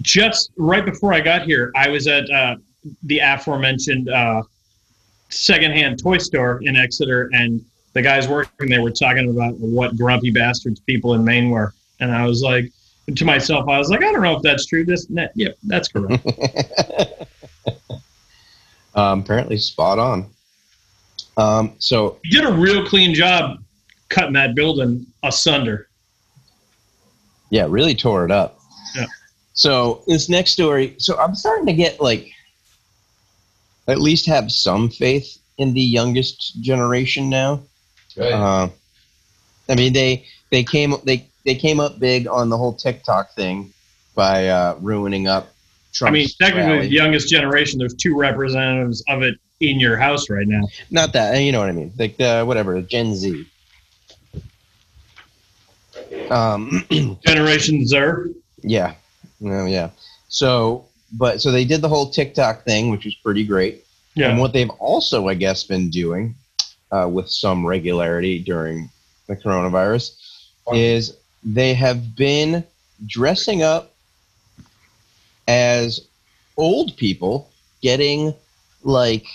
[0.01, 2.57] just right before I got here, I was at uh,
[3.03, 4.43] the aforementioned uh,
[5.29, 10.31] secondhand toy store in Exeter, and the guys working there were talking about what grumpy
[10.31, 12.69] bastards people in Maine were, and I was like,
[13.15, 14.83] to myself, I was like, I don't know if that's true.
[14.83, 16.25] This, that, yep, that's correct.
[18.95, 20.29] um, apparently, spot on.
[21.37, 23.63] Um, so You did a real clean job
[24.09, 25.84] cutting that building asunder.
[27.49, 28.59] Yeah, really tore it up.
[28.95, 29.05] Yeah.
[29.53, 30.95] So this next story.
[30.97, 32.31] So I'm starting to get like,
[33.87, 37.61] at least have some faith in the youngest generation now.
[38.15, 38.33] Good.
[38.33, 38.69] Uh,
[39.69, 43.73] I mean, they they came they they came up big on the whole TikTok thing
[44.15, 45.53] by uh, ruining up.
[45.93, 46.87] Trump's I mean, technically, rally.
[46.87, 47.79] the youngest generation.
[47.79, 50.67] There's two representatives of it in your house right now.
[50.91, 53.45] not that you know what I mean, like the, whatever Gen Z.
[56.29, 56.85] Um,
[57.25, 58.29] Generation Zer.
[58.61, 58.95] yeah,
[59.39, 59.89] no, yeah.
[60.27, 63.85] So, but so they did the whole TikTok thing, which was pretty great.
[64.15, 64.29] Yeah.
[64.29, 66.35] And what they've also, I guess, been doing
[66.91, 68.89] uh, with some regularity during
[69.27, 70.17] the coronavirus
[70.73, 72.63] is they have been
[73.05, 73.93] dressing up
[75.47, 76.07] as
[76.57, 77.49] old people,
[77.81, 78.33] getting
[78.83, 79.25] like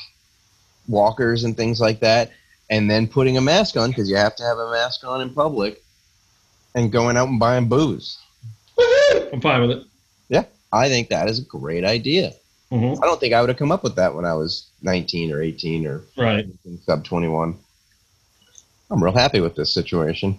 [0.89, 2.31] walkers and things like that,
[2.69, 5.31] and then putting a mask on because you have to have a mask on in
[5.31, 5.83] public,
[6.75, 8.19] and going out and buying booze.
[9.33, 9.85] I'm fine with it.
[10.29, 12.33] Yeah, I think that is a great idea.
[12.71, 15.33] hmm I don't think I would have come up with that when I was 19
[15.33, 16.47] or 18 or Right.
[16.85, 17.59] sub 21.
[18.91, 20.39] I'm real happy with this situation.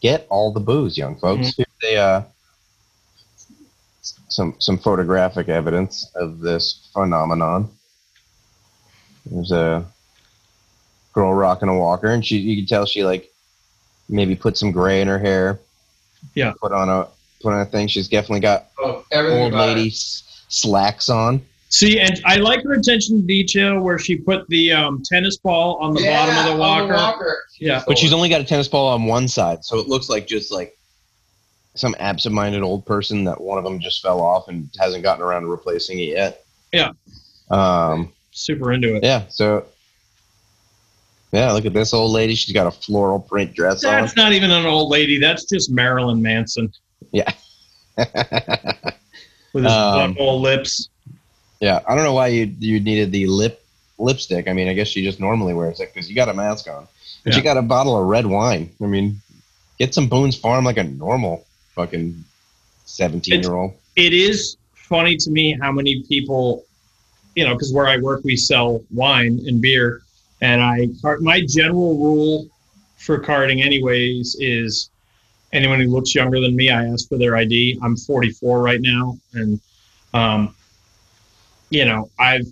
[0.00, 1.52] Get all the booze, young folks.
[1.56, 2.22] Here's a, uh,
[4.02, 7.70] some some photographic evidence of this phenomenon.
[9.26, 9.84] There's a
[11.12, 13.29] girl rocking a walker, and she you can tell she like
[14.10, 15.60] maybe put some gray in her hair.
[16.34, 16.52] Yeah.
[16.60, 17.08] Put on a
[17.40, 17.88] put on a thing.
[17.88, 19.92] She's definitely got oh, old lady it.
[19.92, 21.42] s- slacks on.
[21.70, 25.76] See, and I like her attention to detail where she put the um, tennis ball
[25.76, 27.38] on the Yeah, bottom of the on walker.
[27.60, 27.82] Yeah.
[27.86, 30.50] But she's only got a tennis ball on one side, so it looks like just
[30.50, 30.76] like
[31.76, 35.42] some absent-minded old person that one of them just fell off and hasn't gotten around
[35.42, 36.44] to replacing it yet.
[36.72, 36.90] Yeah.
[37.50, 38.12] Um.
[38.32, 39.04] Super into it.
[39.04, 39.26] Yeah.
[39.28, 39.64] So.
[41.32, 41.52] Yeah.
[41.52, 42.34] Look at this old lady.
[42.34, 43.92] She's got a floral print dress on.
[43.92, 45.18] That's not even an old lady.
[45.18, 46.72] That's just Marilyn Manson
[47.12, 47.30] Yeah.
[49.52, 50.88] with his Um, butthole lips.
[51.60, 51.80] yeah.
[51.86, 53.64] I don't know why you you needed the lip
[53.98, 54.48] lipstick.
[54.48, 56.86] I mean, I guess she just normally wears it because you got a mask on.
[57.24, 58.70] But you got a bottle of red wine.
[58.82, 59.20] I mean,
[59.78, 62.24] get some Boone's Farm like a normal fucking
[62.86, 63.74] seventeen year old.
[63.96, 66.64] it is funny to me how many people,
[67.36, 70.00] you know, because where I work, we sell wine and beer,
[70.40, 70.88] and I.
[71.20, 72.48] My general rule
[72.96, 74.90] for carding, anyways, is
[75.52, 77.78] anyone who looks younger than me, I ask for their ID.
[77.82, 79.60] I'm 44 right now, and
[80.14, 80.54] um,
[81.70, 82.46] you know, I've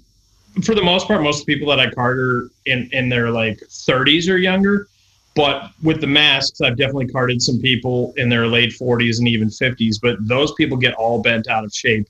[0.64, 3.30] for the most part, most of the people that I card are in in their
[3.30, 4.88] like 30s or younger.
[5.34, 9.48] But with the masks, I've definitely carded some people in their late 40s and even
[9.48, 9.96] 50s.
[10.02, 12.08] But those people get all bent out of shape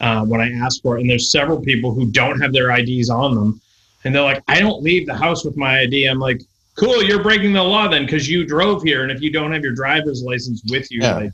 [0.00, 1.02] uh, when I ask for it.
[1.02, 3.60] And there's several people who don't have their IDs on them.
[4.04, 6.04] And they're like, I don't leave the house with my ID.
[6.06, 6.42] I'm like,
[6.76, 9.02] cool, you're breaking the law then because you drove here.
[9.02, 11.16] And if you don't have your driver's license with you, Yeah.
[11.16, 11.32] like,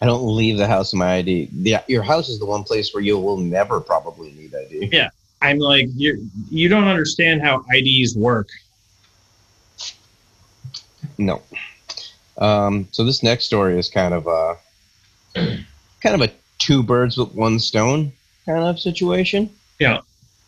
[0.00, 1.48] I don't leave the house with my ID.
[1.52, 4.90] The, your house is the one place where you will never probably need ID.
[4.92, 5.10] Yeah,
[5.42, 8.48] I'm like, you you don't understand how IDs work.
[11.18, 11.42] No.
[12.38, 14.56] Um, so this next story is kind of a
[16.00, 18.12] kind of a two birds with one stone
[18.46, 19.50] kind of situation.
[19.80, 20.00] Yeah.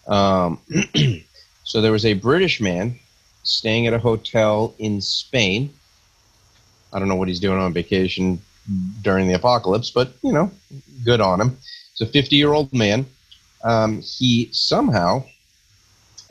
[0.07, 0.61] Um,
[1.71, 2.99] so there was a British man
[3.45, 5.73] staying at a hotel in Spain.
[6.93, 8.41] I don't know what he's doing on vacation
[9.03, 10.51] during the apocalypse, but you know,
[11.05, 11.57] good on him.
[11.93, 13.07] It's a 50 year old man.
[13.63, 15.23] Um, he somehow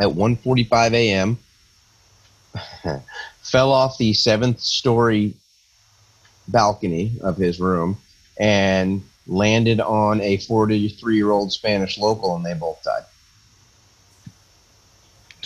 [0.02, 1.40] at 1:45 a.m.
[3.42, 5.36] fell off the seventh story
[6.50, 7.98] balcony of his room
[8.38, 13.06] and landed on a 43 year old Spanish local, and they both died.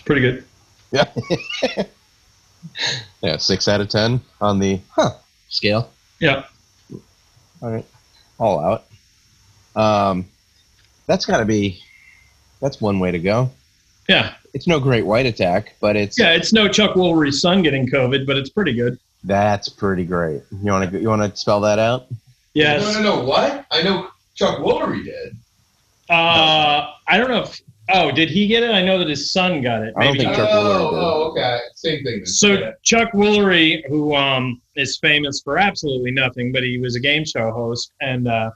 [0.04, 0.44] It's pretty good.
[0.92, 1.10] Yeah.
[3.22, 5.12] yeah, six out of 10 on the huh
[5.50, 5.90] scale.
[6.20, 6.44] Yeah.
[7.62, 7.86] All right.
[8.38, 8.86] All out.
[9.82, 10.26] Um,
[11.08, 11.82] that's got to be,
[12.60, 13.50] that's one way to go.
[14.10, 14.34] Yeah.
[14.54, 16.34] It's no great white attack, but it's, Yeah.
[16.34, 19.00] It's no Chuck Woolery's son getting COVID, but it's pretty good.
[19.24, 20.42] that's pretty great.
[20.52, 22.08] You want to, you want to spell that out?
[22.54, 22.82] Yes.
[22.84, 23.24] No, no, no.
[23.26, 23.66] What?
[23.72, 25.38] I know Chuck Woolery did.
[26.10, 27.62] Uh, I don't know if.
[27.90, 28.72] Oh, did he get it?
[28.72, 29.94] I know that his son got it.
[29.98, 30.26] I don't Maybe.
[30.26, 31.00] think Oh, Chuck Woolery did.
[31.00, 31.60] oh, okay.
[31.76, 32.18] Same thing.
[32.20, 32.26] then.
[32.26, 32.72] So Yeah.
[32.84, 37.52] Chuck Woolery, who um, is famous for absolutely nothing, but he was a game show
[37.52, 38.52] host, and uh,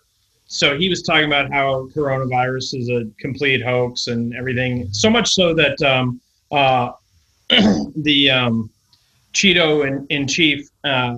[0.45, 4.87] so he was talking about how coronavirus is a complete hoax and everything.
[4.93, 6.91] So much so that um, uh,
[7.49, 8.69] the um,
[9.33, 11.17] Cheeto in, in chief uh,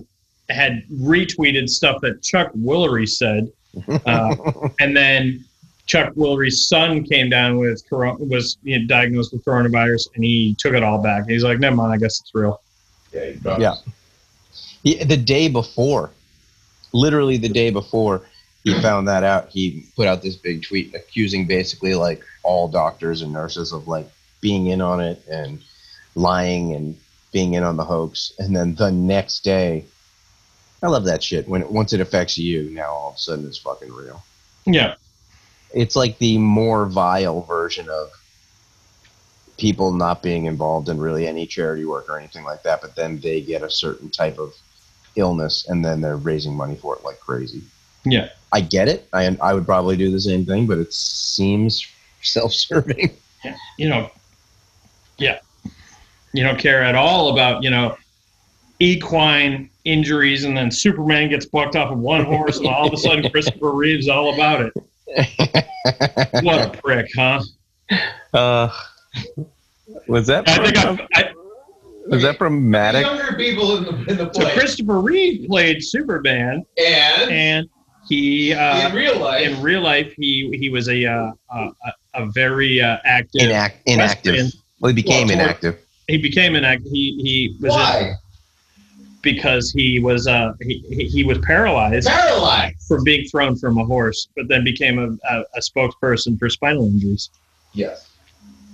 [0.49, 3.51] had retweeted stuff that Chuck Woolery said,
[4.07, 4.35] uh,
[4.79, 5.45] and then
[5.89, 10.55] Chuck Woolery's son came down with corona, was you know, diagnosed with coronavirus, and he
[10.59, 11.27] took it all back.
[11.27, 12.61] He's like, "Never mind, I guess it's real."
[13.11, 13.31] Yeah.
[13.31, 13.73] he Yeah.
[14.83, 16.11] He, the day before,
[16.93, 18.21] literally the day before
[18.63, 23.23] he found that out, he put out this big tweet accusing basically like all doctors
[23.23, 24.07] and nurses of like
[24.41, 25.59] being in on it and
[26.13, 26.95] lying and
[27.31, 28.31] being in on the hoax.
[28.37, 29.85] And then the next day,
[30.83, 31.47] I love that shit.
[31.47, 34.23] When it, once it affects you, now all of a sudden it's fucking real.
[34.65, 34.93] Yeah,
[35.73, 38.11] It's like the more vile version of
[39.57, 43.19] people not being involved in really any charity work or anything like that, but then
[43.19, 44.55] they get a certain type of
[45.15, 47.61] illness and then they're raising money for it like crazy.
[48.05, 49.07] yeah, I get it.
[49.13, 51.85] I I would probably do the same thing, but it seems
[52.21, 53.11] self-serving.
[53.77, 54.09] you know,
[55.17, 55.39] yeah,
[56.33, 57.97] you don't care at all about you know
[58.79, 62.97] equine injuries, and then Superman gets bucked off of one horse, and all of a
[62.97, 64.73] sudden Christopher Reeve's all about it.
[66.43, 67.41] What a prick, huh?
[68.33, 68.69] uh,
[70.07, 71.33] was that I think from, I, I,
[72.07, 73.01] was that from Matic?
[73.01, 77.69] Younger people in the in the so Christopher Reeve played Superman, and and
[78.07, 81.69] he uh, in real life, in real life he he was a uh, a,
[82.15, 83.41] a very uh, active.
[83.49, 84.35] Inact, inactive.
[84.35, 84.61] Western.
[84.79, 85.79] Well, he became Well, inactive.
[86.07, 86.83] He became an act.
[86.83, 88.13] He he was in- why
[89.21, 92.81] because he was uh he, he he was paralyzed paralyzed?
[92.87, 96.85] from being thrown from a horse, but then became a, a, a spokesperson for spinal
[96.85, 97.29] injuries.
[97.73, 98.09] Yes.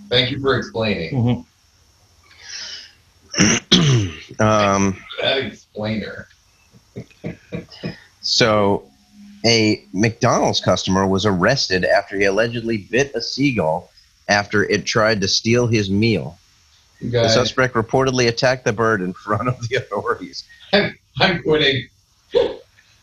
[0.09, 1.11] Thank you for explaining.
[1.13, 1.45] Mhm.
[4.39, 6.27] um, That explainer.
[8.21, 8.89] So,
[9.45, 13.91] a McDonald's customer was arrested after he allegedly bit a seagull
[14.27, 16.39] after it tried to steal his meal.
[16.99, 20.43] You The guys, suspect reportedly attacked the bird in front of the authorities.
[20.73, 21.87] I'm quitting.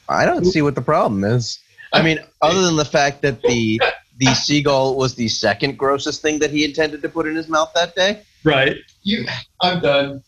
[0.09, 1.59] I don't see what the problem is.
[1.93, 3.81] I mean, other than the fact that the
[4.19, 7.71] the seagull was the second grossest thing that he intended to put in his mouth
[7.75, 8.23] that day.
[8.45, 8.77] Right.
[9.03, 9.27] You,
[9.61, 10.23] I'm done.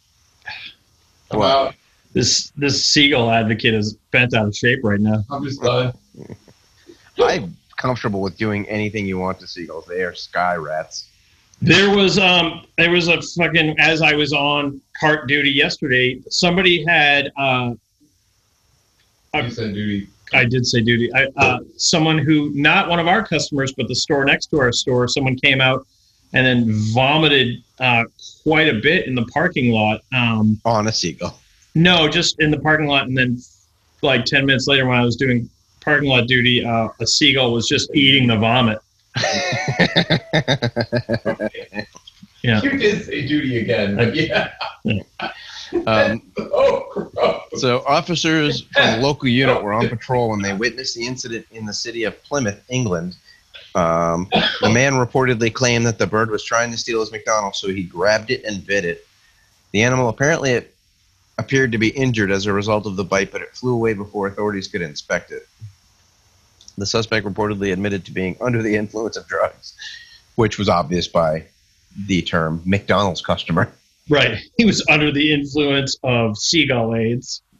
[1.30, 1.50] I'm What?
[1.50, 1.74] out.
[2.12, 5.24] This this seagull advocate is bent out of shape right now.
[5.30, 5.92] I'm just done.
[7.18, 9.86] I'm comfortable with doing anything you want to seagulls.
[9.86, 11.08] They are sky rats.
[11.62, 16.84] There was um there was a fucking as I was on cart duty yesterday, somebody
[16.84, 17.74] had uh
[19.34, 20.08] You said duty.
[20.32, 21.12] I did say duty.
[21.14, 24.72] I, uh, someone who not one of our customers, but the store next to our
[24.72, 25.86] store, someone came out
[26.32, 28.02] and then vomited uh,
[28.42, 30.00] quite a bit in the parking lot.
[30.12, 31.38] Um, On a seagull.
[31.76, 33.38] no, just in the parking lot, and then
[34.02, 35.48] like ten minutes later, when I was doing
[35.80, 38.78] parking lot duty, uh, a seagull was just eating the vomit.
[42.44, 42.60] Yeah.
[42.60, 44.52] You did say duty again, but yeah.
[45.86, 47.60] um, Oh, gross.
[47.62, 51.64] so officers from a local unit were on patrol and they witnessed the incident in
[51.64, 53.16] the city of Plymouth, England.
[53.74, 54.28] Um,
[54.60, 57.82] the man reportedly claimed that the bird was trying to steal his McDonald's, so he
[57.82, 59.06] grabbed it and bit it.
[59.72, 60.66] The animal apparently
[61.38, 64.26] appeared to be injured as a result of the bite, but it flew away before
[64.26, 65.48] authorities could inspect it.
[66.76, 69.74] The suspect reportedly admitted to being under the influence of drugs,
[70.34, 71.44] which was obvious by
[72.06, 73.72] the term McDonald's customer.
[74.08, 74.38] Right.
[74.58, 77.42] He was under the influence of seagull aids.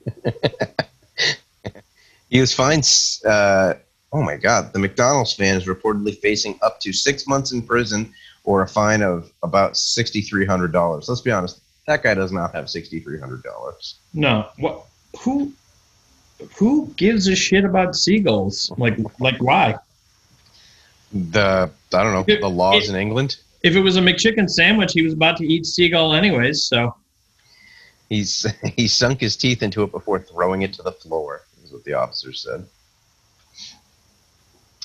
[2.35, 2.91] He was fined.
[3.25, 3.75] Uh,
[4.13, 4.73] oh my God!
[4.73, 8.13] The McDonald's fan is reportedly facing up to six months in prison
[8.43, 11.09] or a fine of about sixty three hundred dollars.
[11.09, 11.61] Let's be honest.
[11.87, 13.95] That guy does not have sixty three hundred dollars.
[14.15, 14.49] No.
[14.57, 14.85] What?
[15.21, 15.53] Who?
[16.57, 18.73] Who gives a shit about seagulls?
[18.77, 19.77] Like, like why?
[21.13, 23.37] The I don't know It- the laws it- in England.
[23.63, 26.65] If it was a McChicken sandwich, he was about to eat seagull anyways.
[26.67, 26.95] So
[28.11, 28.45] He's
[28.77, 31.43] he sunk his teeth into it before throwing it to the floor.
[31.65, 32.67] Is what the officer said.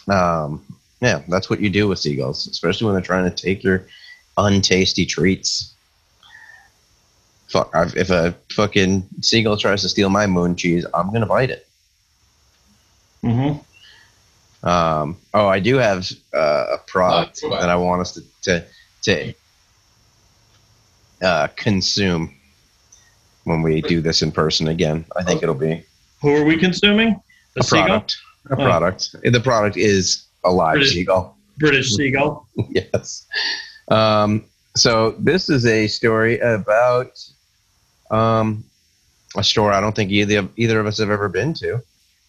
[0.07, 0.63] Um,
[1.01, 3.85] yeah, that's what you do with seagulls, especially when they're trying to take your
[4.37, 5.73] untasty treats.
[7.49, 11.67] Fuck, if a fucking seagull tries to steal my moon cheese, I'm gonna bite it.
[13.23, 14.67] Mm-hmm.
[14.67, 18.65] Um, oh, I do have uh, a product Oh, that I want us to to,
[19.03, 19.33] to
[21.21, 22.35] uh, consume
[23.45, 25.05] when we do this in person again.
[25.15, 25.83] I think it'll be
[26.21, 27.19] who are we consuming?
[27.55, 28.17] The a seagull, product.
[28.49, 28.55] A Oh.
[28.55, 29.15] product.
[29.23, 31.37] The product is a live British- seagull.
[31.57, 32.47] British seagull.
[32.69, 33.25] yes.
[33.89, 34.45] Um,
[34.75, 37.11] so this is a story about
[38.11, 38.63] um,
[39.37, 41.81] a store I don't think either either of us have ever been to.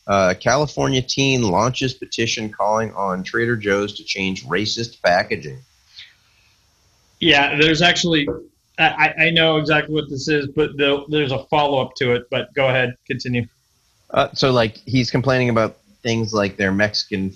[0.07, 5.59] Uh, California teen launches petition calling on Trader Joe's to change racist packaging.
[7.21, 8.29] Yeah, there's actually.
[8.79, 8.85] I,
[9.19, 12.29] I- I know exactly what this is, but the, there's a follow up to it.
[12.31, 13.47] But go ahead, continue.
[14.11, 17.33] Uh, so, like, he's complaining about things like their Mexican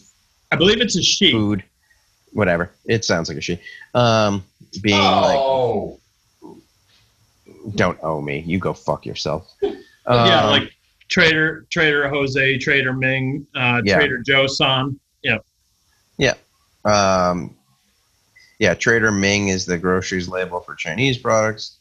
[0.51, 1.31] I believe it's a she.
[1.33, 1.63] food,
[2.33, 2.71] whatever.
[2.87, 3.61] It sounds like a she.
[3.95, 4.45] Um,
[4.83, 6.01] being like, Oh,
[7.75, 8.41] don't owe me.
[8.47, 9.53] You go fuck yourself.
[9.63, 9.73] yeah,
[10.07, 10.73] Um, like
[11.09, 13.97] Trader Trader Jose, Trader Ming, uh, Yeah.
[13.97, 14.99] Trader Joe San.
[15.23, 15.39] Yeah.
[16.19, 16.35] Yeah.
[16.85, 17.57] Um,
[18.59, 21.77] yeah, Trader Ming is the groceries label for Chinese products.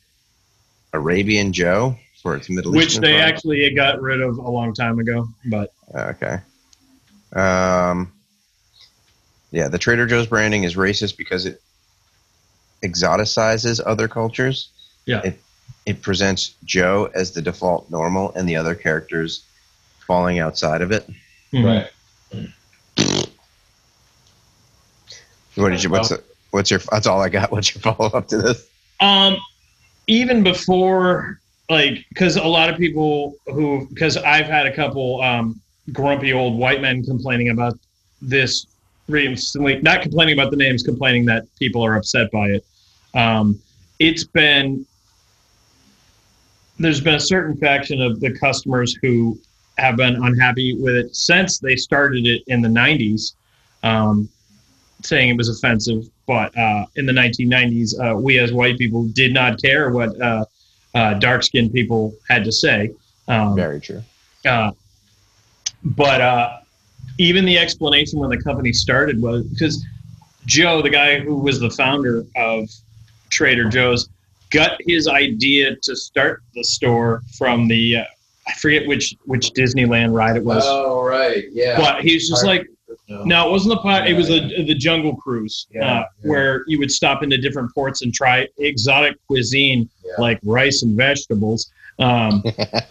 [0.93, 3.37] Arabian Joe for its Middle which Eastern they products.
[3.39, 5.27] actually got rid of a long time ago.
[5.45, 6.37] But Okay.
[7.33, 8.11] Um,
[9.51, 11.61] yeah, the Trader Joe's branding is racist because it
[12.83, 14.69] exoticizes other cultures.
[15.05, 15.21] Yeah.
[15.23, 15.39] It
[15.85, 19.45] it presents Joe as the default normal and the other characters
[20.07, 21.07] falling outside of it.
[21.53, 21.89] right.
[25.55, 25.89] What did you?
[25.89, 26.79] What's the, what's your?
[26.91, 27.51] That's all I got.
[27.51, 28.67] What's your follow up to this?
[28.99, 29.37] Um,
[30.07, 35.61] even before, like, because a lot of people who, because I've had a couple um,
[35.91, 37.77] grumpy old white men complaining about
[38.21, 38.65] this
[39.07, 42.65] recently, not complaining about the names, complaining that people are upset by it.
[43.13, 43.59] Um,
[43.99, 44.85] it's been,
[46.79, 49.39] there's been a certain faction of the customers who
[49.77, 53.33] have been unhappy with it since they started it in the 90s.
[53.83, 54.29] Um,
[55.05, 59.33] saying it was offensive, but uh, in the 1990s, uh, we as white people did
[59.33, 60.45] not care what uh,
[60.95, 62.91] uh, dark skinned people had to say.
[63.27, 64.01] Um, Very true.
[64.45, 64.71] uh,
[65.83, 66.59] but uh,
[67.17, 69.85] even the explanation when the company started was because
[70.45, 72.69] Joe, the guy who was the founder of
[73.29, 74.09] Trader Joe's,
[74.53, 78.03] got his idea to start the store from the uh,
[78.47, 81.45] I forget which which Disneyland ride it was, Oh, right.
[81.51, 81.77] Yeah.
[81.79, 82.67] but he's just like
[83.09, 83.23] No.
[83.23, 84.09] no, it wasn't the pilot.
[84.09, 86.29] It was Yeah, the the Jungle Cruise, Yeah, uh, yeah.
[86.29, 90.11] where you would stop into different ports and try exotic cuisine Yeah.
[90.19, 91.71] like rice and vegetables.
[91.99, 92.43] Um,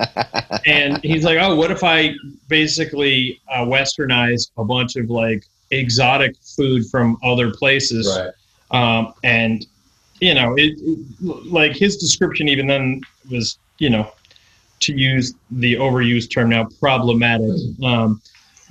[0.67, 2.15] and he's like, "Oh, what if I
[2.49, 8.31] basically uh, westernize a bunch of like exotic food from other places?" Right.
[8.71, 9.67] Um, and
[10.23, 10.79] you know, it,
[11.21, 14.09] like his description even then was, you know,
[14.79, 17.51] to use the overused term now, problematic.
[17.85, 18.23] Um,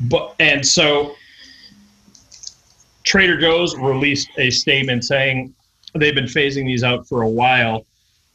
[0.10, 1.14] but and so
[3.04, 5.54] Trader Joe's released a statement saying
[5.94, 7.86] they've been phasing these out for a while,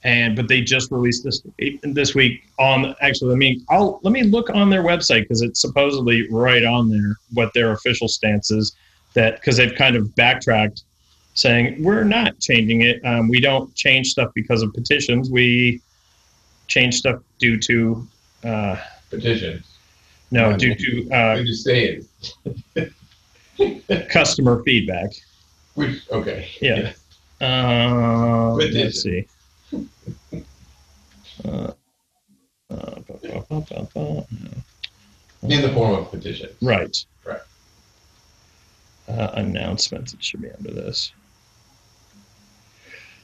[0.04, 1.40] and but they just released this
[1.84, 3.30] this week on actually.
[3.30, 7.16] Let me I'll let me look on their website because it's supposedly right on there
[7.32, 8.76] what their official stance is.
[9.14, 10.82] That because they've kind of backtracked,
[11.36, 13.00] saying we're not changing it.
[13.04, 15.30] Um, we don't change stuff because of petitions.
[15.30, 15.80] We
[16.66, 18.06] change stuff due to
[18.44, 18.76] uh,
[19.10, 19.62] Petition.
[20.32, 22.04] no due to uh, I'm just saying.
[24.10, 25.10] customer feedback.
[25.74, 26.48] Which okay.
[26.60, 26.92] Yeah.
[27.40, 29.26] Uh, let's see.
[31.44, 31.72] Uh, uh,
[32.70, 34.26] ba- ba- ba- ba- ba.
[35.42, 36.48] In the form of petition.
[36.62, 36.96] Right.
[37.24, 37.40] Right.
[39.06, 40.14] Uh, announcements.
[40.14, 41.12] It should be under this.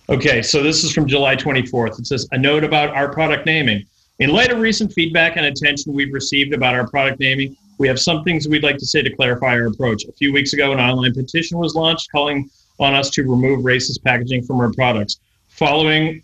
[0.08, 2.00] Okay, so this is from July 24th.
[2.00, 3.86] It says a note about our product naming.
[4.18, 8.00] In light of recent feedback and attention we've received about our product naming, we have
[8.00, 10.04] some things we'd like to say to clarify our approach.
[10.04, 12.50] A few weeks ago, an online petition was launched calling
[12.80, 15.20] on us to remove racist packaging from our products.
[15.48, 16.22] Following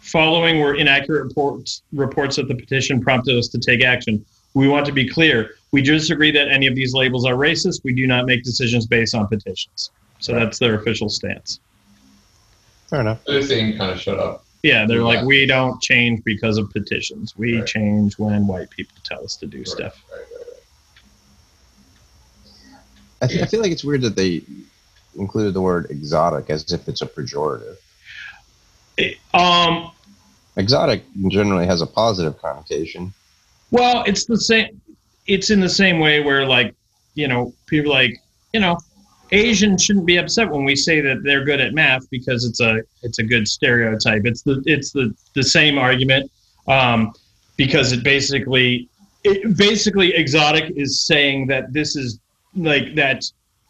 [0.00, 4.24] following were inaccurate reports reports that the petition prompted us to take action.
[4.54, 5.50] We want to be clear.
[5.70, 7.84] We disagree that any of these labels are racist.
[7.84, 9.90] We do not make decisions based on petitions.
[10.18, 11.60] So that's their official stance.
[12.92, 13.20] Fair enough.
[13.26, 14.44] They're saying kind of shut up.
[14.62, 17.34] Yeah, they're like, we don't change because of petitions.
[17.38, 17.66] We Right.
[17.66, 20.04] change when white people tell us to do Right, stuff.
[20.12, 20.46] right, right,
[23.22, 24.42] I, th- I feel like it's weird that they
[25.16, 27.76] included the word exotic as if it's a pejorative.
[28.98, 29.90] It- um,
[30.56, 33.14] Exotic generally has a positive connotation.
[33.70, 34.82] Well, it's the same.
[35.26, 36.74] It's in the same way where, like,
[37.14, 38.14] you know, people like,
[38.52, 38.76] you know,
[39.32, 42.80] Asians shouldn't be upset when we say that they're good at math because it's a
[43.02, 44.22] it's a good stereotype.
[44.24, 46.30] It's the it's the the same argument
[46.68, 47.12] um,
[47.56, 48.88] because it basically
[49.24, 52.20] it basically exotic is saying that this is
[52.54, 53.24] like that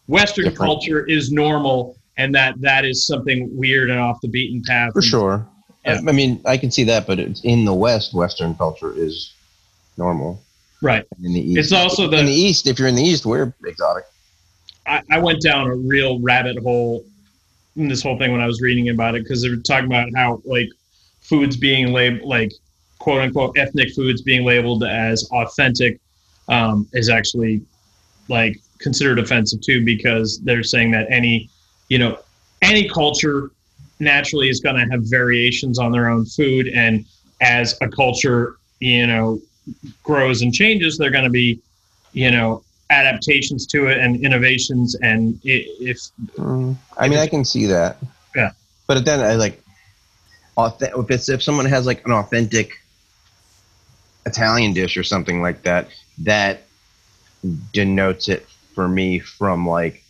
[0.08, 0.58] Western Different.
[0.68, 4.92] culture is normal and that that is something weird and off the beaten path.
[4.92, 5.46] For And- sure.
[5.84, 6.00] Yeah.
[6.06, 9.32] I, mean, I can see that, but it's in the West, Western culture is
[9.98, 10.40] normal.
[10.80, 11.04] Right.
[11.16, 12.68] And in the East, It's also the- in the East.
[12.68, 14.04] If you're in the East, we're exotic.
[14.87, 17.05] I, I went down a real rabbit hole
[17.76, 20.09] in this whole thing when I was reading about it because they were talking about
[20.14, 20.68] how like
[21.20, 22.53] foods being labeled like
[22.99, 26.01] quote unquote ethnic foods being labeled as authentic
[26.49, 27.62] um, is actually
[28.28, 31.49] like considered offensive too because they're saying that any
[31.89, 32.18] you know
[32.61, 33.51] any culture
[34.01, 37.05] naturally is going to have variations on their own food and
[37.41, 39.41] as a culture you know
[40.03, 41.61] grows and changes they're going to be
[42.12, 45.99] you know adaptations to it and innovations and if
[46.37, 47.97] Mm, I mean, I can see that.
[48.37, 48.51] Yeah.
[48.87, 49.62] But then I like,
[50.59, 52.72] if it's if someone has like an authentic
[54.26, 56.62] Italian dish or something like that, that
[57.72, 60.03] denotes it for me from like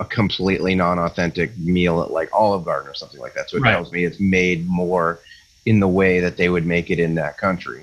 [0.00, 3.48] a completely non-authentic meal at like Olive Garden or something like that.
[3.50, 3.72] So it Right.
[3.72, 5.20] tells me it's made more
[5.64, 7.82] in the way that they would make it in that country.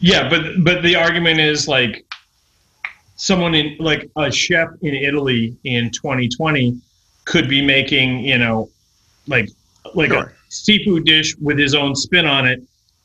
[0.00, 2.04] Yeah, but but the argument is like
[3.22, 6.76] someone in like a chef in Italy in 2020
[7.24, 8.68] could be making you know
[9.28, 9.48] like
[9.94, 10.34] like a Sure.
[10.48, 12.60] seafood dish with his own spin on it,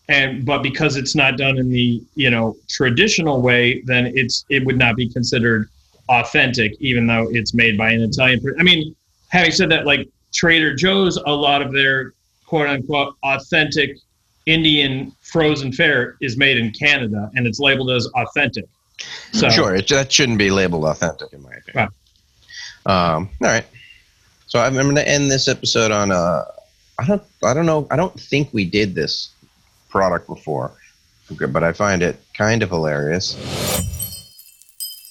[0.09, 4.65] and but because it's not done in the you know traditional way, then it's it
[4.65, 5.69] would not be considered
[6.09, 8.39] authentic, even though it's made by an Italian.
[8.59, 8.95] I mean,
[9.29, 12.13] having said that, like Trader Joe's, a lot of their
[12.47, 13.97] quote unquote authentic
[14.47, 18.65] Indian frozen fare is made in Canada and it's labeled as authentic.
[19.33, 21.89] So Sure, it, that shouldn't be labeled authentic in my opinion.
[22.85, 23.65] Um, all right.
[24.47, 26.45] So I'm, I'm going to end this episode on uh,
[26.99, 29.29] I don't I don't know I don't think we did this
[29.89, 30.71] product before,
[31.49, 33.35] but I find it kind of hilarious.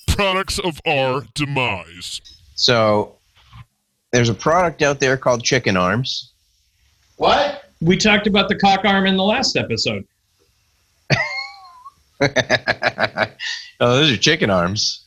[0.09, 2.21] Products of our demise.
[2.55, 3.17] So
[4.13, 6.33] there's a product out there called Chicken Arms.
[7.17, 7.67] What?
[7.81, 10.07] we talked about the cock arm in the last episode.
[13.81, 15.05] oh, those are chicken arms.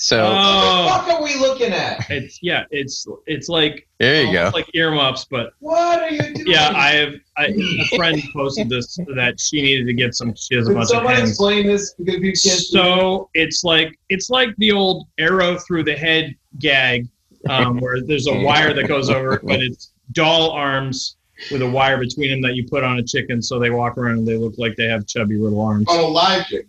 [0.00, 2.08] So What the Oh, fuck are we looking at?
[2.08, 4.38] it's yeah, it's it's like there you go.
[4.38, 6.46] almost like earmuffs, but What are you doing?
[6.46, 10.34] yeah, I have I, a friend posted this that she needed to get some.
[10.36, 11.30] She has a Can bunch of someone hens.
[11.30, 12.58] explain this because people can't see?
[12.72, 17.08] So it's like it's like the old arrow through the head gag,
[17.48, 21.16] um, where there's a wire that goes over, it, but it's doll arms
[21.50, 24.18] with a wire between them that you put on a chicken, so they walk around
[24.18, 25.86] and they look like they have chubby little arms.
[25.88, 26.66] on a live chick.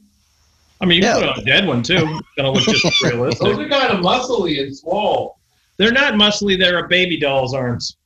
[0.82, 1.22] I mean, you can Yeah.
[1.22, 1.95] put it on a dead one too.
[1.97, 3.47] It's gonna look just as Those realistic.
[3.47, 5.38] are kind of muscly and swole.
[5.78, 6.57] They're not muscly.
[6.57, 7.97] They're a baby doll's arms.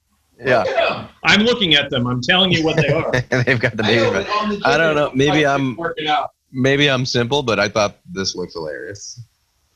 [0.44, 1.10] Yeah, Look.
[1.24, 2.08] I'm looking at them.
[2.08, 3.12] I'm telling you what they are.
[3.44, 4.02] they've got the I baby.
[4.02, 6.32] know, but the I don't know, maybe I'm- working out.
[6.52, 9.20] Maybe I'm simple, but I thought this looks hilarious.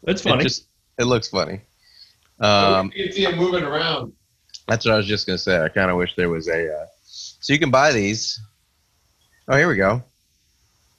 [0.03, 0.43] That's It funny.
[0.43, 0.67] just
[0.99, 1.61] it looks funny.
[2.39, 4.13] Um, you can see it moving around.
[4.67, 5.61] That's what I was just gonna say.
[5.63, 6.73] I kind of wish there was a.
[6.73, 8.39] Uh, so you can buy these.
[9.47, 10.03] Oh, here we go.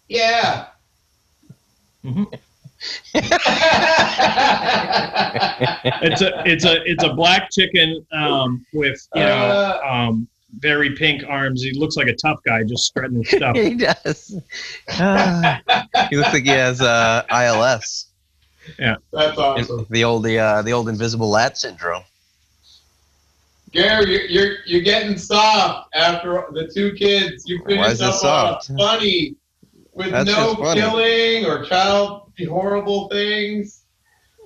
[0.09, 0.67] Yeah.
[2.05, 2.33] Mhm.
[6.01, 9.81] It's a it's a it's a black chicken um, with you know Uh.
[9.89, 10.29] um,
[10.61, 11.63] very pink arms.
[11.63, 13.57] He looks like a tough guy just strutting his stuff.
[13.57, 14.41] he does.
[14.91, 15.61] Ah,
[16.09, 18.07] he looks like he has uh, ILS,
[18.79, 19.87] Yeah, That's awesome.
[19.91, 22.03] the old the uh, the old invisible lat syndrome.
[23.71, 27.45] Gary, you're, you're you're getting soft after the two kids.
[27.47, 28.71] You Why finished it up soft?
[28.71, 29.37] on funny
[29.93, 33.83] with That's no killing or child horrible things.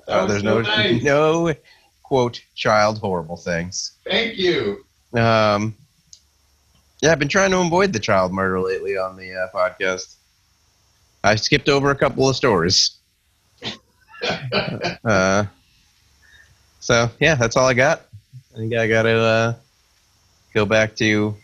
[0.09, 1.03] Uh, there's so no nice.
[1.05, 1.55] no
[2.03, 3.93] quote child horrible things.
[4.05, 4.85] Thank you.
[5.15, 5.77] Um,
[7.03, 10.17] yeah, I've been trying to avoid the child murder lately on the uh, podcast.
[11.23, 12.99] I skipped over a couple of stories.
[15.05, 15.45] uh,
[16.81, 18.03] so yeah, that's all I got.
[18.55, 19.55] I think I got to uh,
[20.53, 21.35] go back to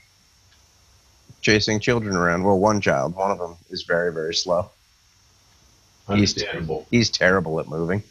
[1.40, 2.44] chasing children around.
[2.44, 4.70] Well, one child, one of them is very very slow.
[6.06, 6.86] He's Understandable.
[6.90, 8.02] he's terrible at moving.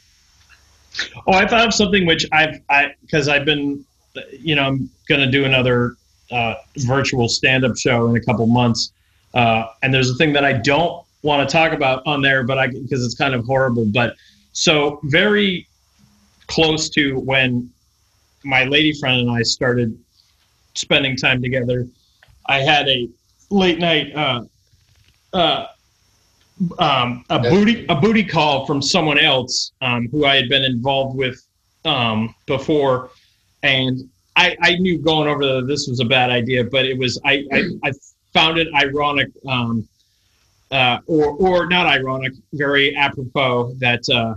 [1.28, 3.86] Oh, I thought of something which I've I because I've been,
[4.32, 5.96] you know, I'm gonna do another
[6.32, 8.92] uh, virtual stand-up show in a couple months,
[9.34, 12.58] uh, and there's a thing that I don't want to talk about on there, but
[12.58, 13.86] I because it's kind of horrible.
[13.86, 14.16] But
[14.54, 15.68] so very
[16.48, 17.70] close to when
[18.44, 19.98] my lady friend and I started
[20.76, 21.88] spending time together,
[22.48, 23.10] I had a
[23.50, 24.16] late night.
[24.16, 24.44] Uh,
[25.34, 25.68] uh,
[26.80, 31.16] um, a booty a booty call from someone else um, who I had been involved
[31.16, 31.46] with
[31.86, 33.12] um, before,
[33.64, 37.20] and I, I knew going over that this was a bad idea, but it was
[37.24, 37.92] I I, I
[38.34, 39.88] found it ironic, um,
[40.72, 44.34] uh, or or not ironic, very apropos that uh,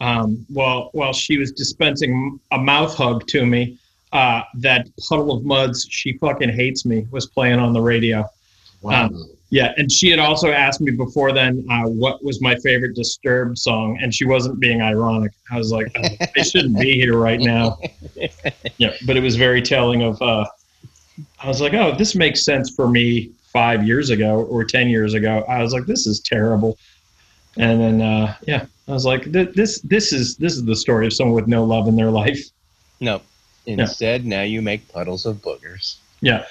[0.00, 3.78] um, while while she was dispensing a mouth hug to me,
[4.12, 8.24] uh, that Puddle of Mudd's she fucking hates me was playing on the radio.
[8.82, 9.10] Wow.
[9.50, 13.58] Yeah, and she had also asked me before then uh, what was my favorite Disturbed
[13.58, 15.32] song, and she wasn't being ironic.
[15.50, 17.78] I was like, oh, I shouldn't be here right now.
[18.76, 20.20] Yeah, but it was very telling of.
[20.20, 20.46] Uh,
[21.42, 25.14] I was like, oh, this makes sense for me five years ago or ten years
[25.14, 25.44] ago.
[25.48, 26.78] I was like, this is terrible.
[27.56, 31.12] And then, uh, yeah, I was like, this, this is this is the story of
[31.12, 32.40] someone with no love in their life.
[33.00, 33.22] No.
[33.66, 35.96] Instead, now you make puddles of boogers.
[36.22, 36.44] Yeah,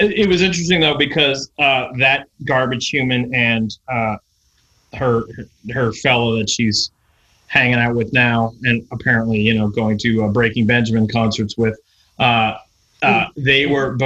[0.00, 4.16] it was interesting though because uh, that garbage human and uh,
[4.94, 5.22] her
[5.72, 6.90] her fellow that she's
[7.46, 11.78] hanging out with now, and apparently you know going to uh, Breaking Benjamin concerts with,
[12.18, 12.56] uh,
[13.02, 13.96] uh, they were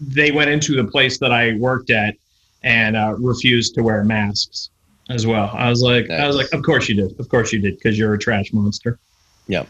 [0.00, 2.14] they went into the place that I worked at
[2.62, 4.70] and uh, refused to wear masks
[5.08, 5.50] as well.
[5.52, 7.98] I was like, I was like, of course you did, of course you did, because
[7.98, 8.98] you're a trash monster.
[9.48, 9.68] Yep.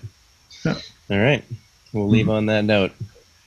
[0.67, 0.75] All
[1.11, 1.45] right.
[1.93, 2.93] We'll leave on that note.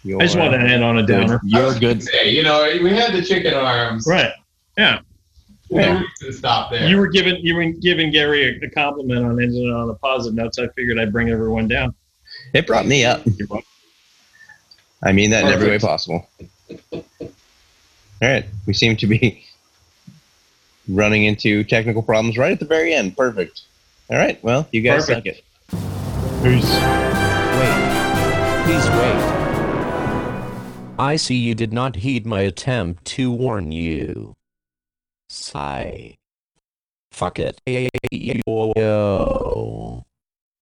[0.05, 1.41] I just wanted to end on a downer.
[1.43, 2.03] You're good.
[2.03, 4.05] Say, you know, we had the chicken arms.
[4.07, 4.31] Right.
[4.77, 4.99] Yeah.
[5.71, 6.88] No reason to stop there.
[6.88, 9.89] You were giving you were giving Gary a, a compliment on ending it uh, on
[9.89, 11.95] a positive note, so I figured I'd bring everyone down.
[12.53, 13.23] It brought me up.
[15.01, 16.27] I mean that in every way possible.
[16.91, 17.01] All
[18.21, 18.45] right.
[18.67, 19.44] We seem to be
[20.88, 23.15] running into technical problems right at the very end.
[23.17, 23.61] Perfect.
[24.09, 24.41] All right.
[24.43, 25.27] Well, you guys Perfect.
[25.27, 25.43] suck it.
[26.43, 26.69] Peace.
[27.59, 27.95] Wait.
[28.65, 29.36] Please wait.
[30.97, 34.36] I see you did not heed my attempt to warn you.
[35.27, 36.15] Sigh.
[37.11, 37.59] Fuck it.
[38.11, 40.05] Yo.